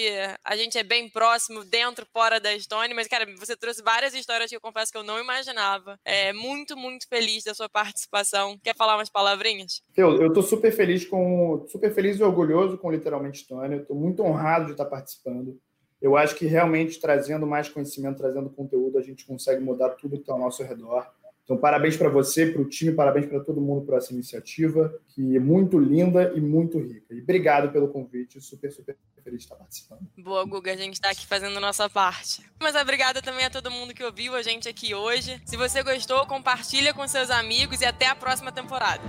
a 0.44 0.56
gente 0.56 0.78
é 0.78 0.82
bem 0.82 1.08
próximo, 1.08 1.64
dentro, 1.64 2.06
fora 2.12 2.40
da 2.40 2.58
Stone, 2.58 2.94
mas, 2.94 3.08
cara, 3.08 3.26
você 3.38 3.56
trouxe 3.56 3.82
várias 3.82 4.14
histórias 4.14 4.50
que 4.50 4.56
eu 4.56 4.60
confesso 4.60 4.92
que 4.92 4.98
eu 4.98 5.02
não 5.02 5.20
imaginava. 5.20 5.98
É 6.04 6.32
muito, 6.32 6.76
muito 6.76 7.08
feliz 7.08 7.44
da 7.44 7.54
sua 7.54 7.68
participação. 7.68 8.58
Quer 8.62 8.76
falar 8.76 8.96
umas 8.96 9.10
palavrinhas? 9.10 9.82
Eu, 9.96 10.20
eu 10.20 10.32
tô 10.32 10.42
super 10.42 10.72
feliz 10.72 11.04
com. 11.04 11.64
super 11.68 11.94
feliz 11.94 12.18
e 12.18 12.22
orgulhoso 12.22 12.78
com 12.78 12.90
literalmente 12.90 13.38
Stone. 13.38 13.76
Eu 13.76 13.86
tô 13.86 13.94
muito 13.94 14.22
honrado 14.22 14.66
de 14.66 14.72
estar 14.72 14.86
participando 14.86 15.58
eu 16.04 16.18
acho 16.18 16.34
que 16.34 16.44
realmente 16.44 17.00
trazendo 17.00 17.46
mais 17.46 17.66
conhecimento, 17.66 18.18
trazendo 18.18 18.50
conteúdo, 18.50 18.98
a 18.98 19.02
gente 19.02 19.24
consegue 19.24 19.64
mudar 19.64 19.88
tudo 19.88 20.16
que 20.16 20.20
está 20.22 20.34
ao 20.34 20.38
nosso 20.38 20.62
redor. 20.62 21.10
Então, 21.44 21.56
parabéns 21.56 21.96
para 21.96 22.10
você, 22.10 22.44
para 22.44 22.60
o 22.60 22.68
time, 22.68 22.92
parabéns 22.92 23.24
para 23.24 23.40
todo 23.40 23.58
mundo 23.58 23.86
por 23.86 23.96
essa 23.96 24.12
iniciativa, 24.12 24.94
que 25.08 25.34
é 25.34 25.40
muito 25.40 25.78
linda 25.78 26.30
e 26.36 26.42
muito 26.42 26.78
rica. 26.78 27.14
E 27.14 27.22
obrigado 27.22 27.72
pelo 27.72 27.88
convite, 27.88 28.38
super, 28.38 28.70
super 28.70 28.98
feliz 29.22 29.40
de 29.40 29.44
estar 29.46 29.56
participando. 29.56 30.00
Boa, 30.18 30.44
Guga, 30.44 30.74
a 30.74 30.76
gente 30.76 30.92
está 30.92 31.08
aqui 31.08 31.26
fazendo 31.26 31.56
a 31.56 31.60
nossa 31.60 31.88
parte. 31.88 32.42
Mas 32.60 32.74
obrigada 32.76 33.22
também 33.22 33.46
a 33.46 33.50
todo 33.50 33.70
mundo 33.70 33.94
que 33.94 34.04
ouviu 34.04 34.34
a 34.34 34.42
gente 34.42 34.68
aqui 34.68 34.94
hoje. 34.94 35.40
Se 35.46 35.56
você 35.56 35.82
gostou, 35.82 36.26
compartilha 36.26 36.92
com 36.92 37.08
seus 37.08 37.30
amigos 37.30 37.80
e 37.80 37.86
até 37.86 38.08
a 38.08 38.14
próxima 38.14 38.52
temporada. 38.52 39.02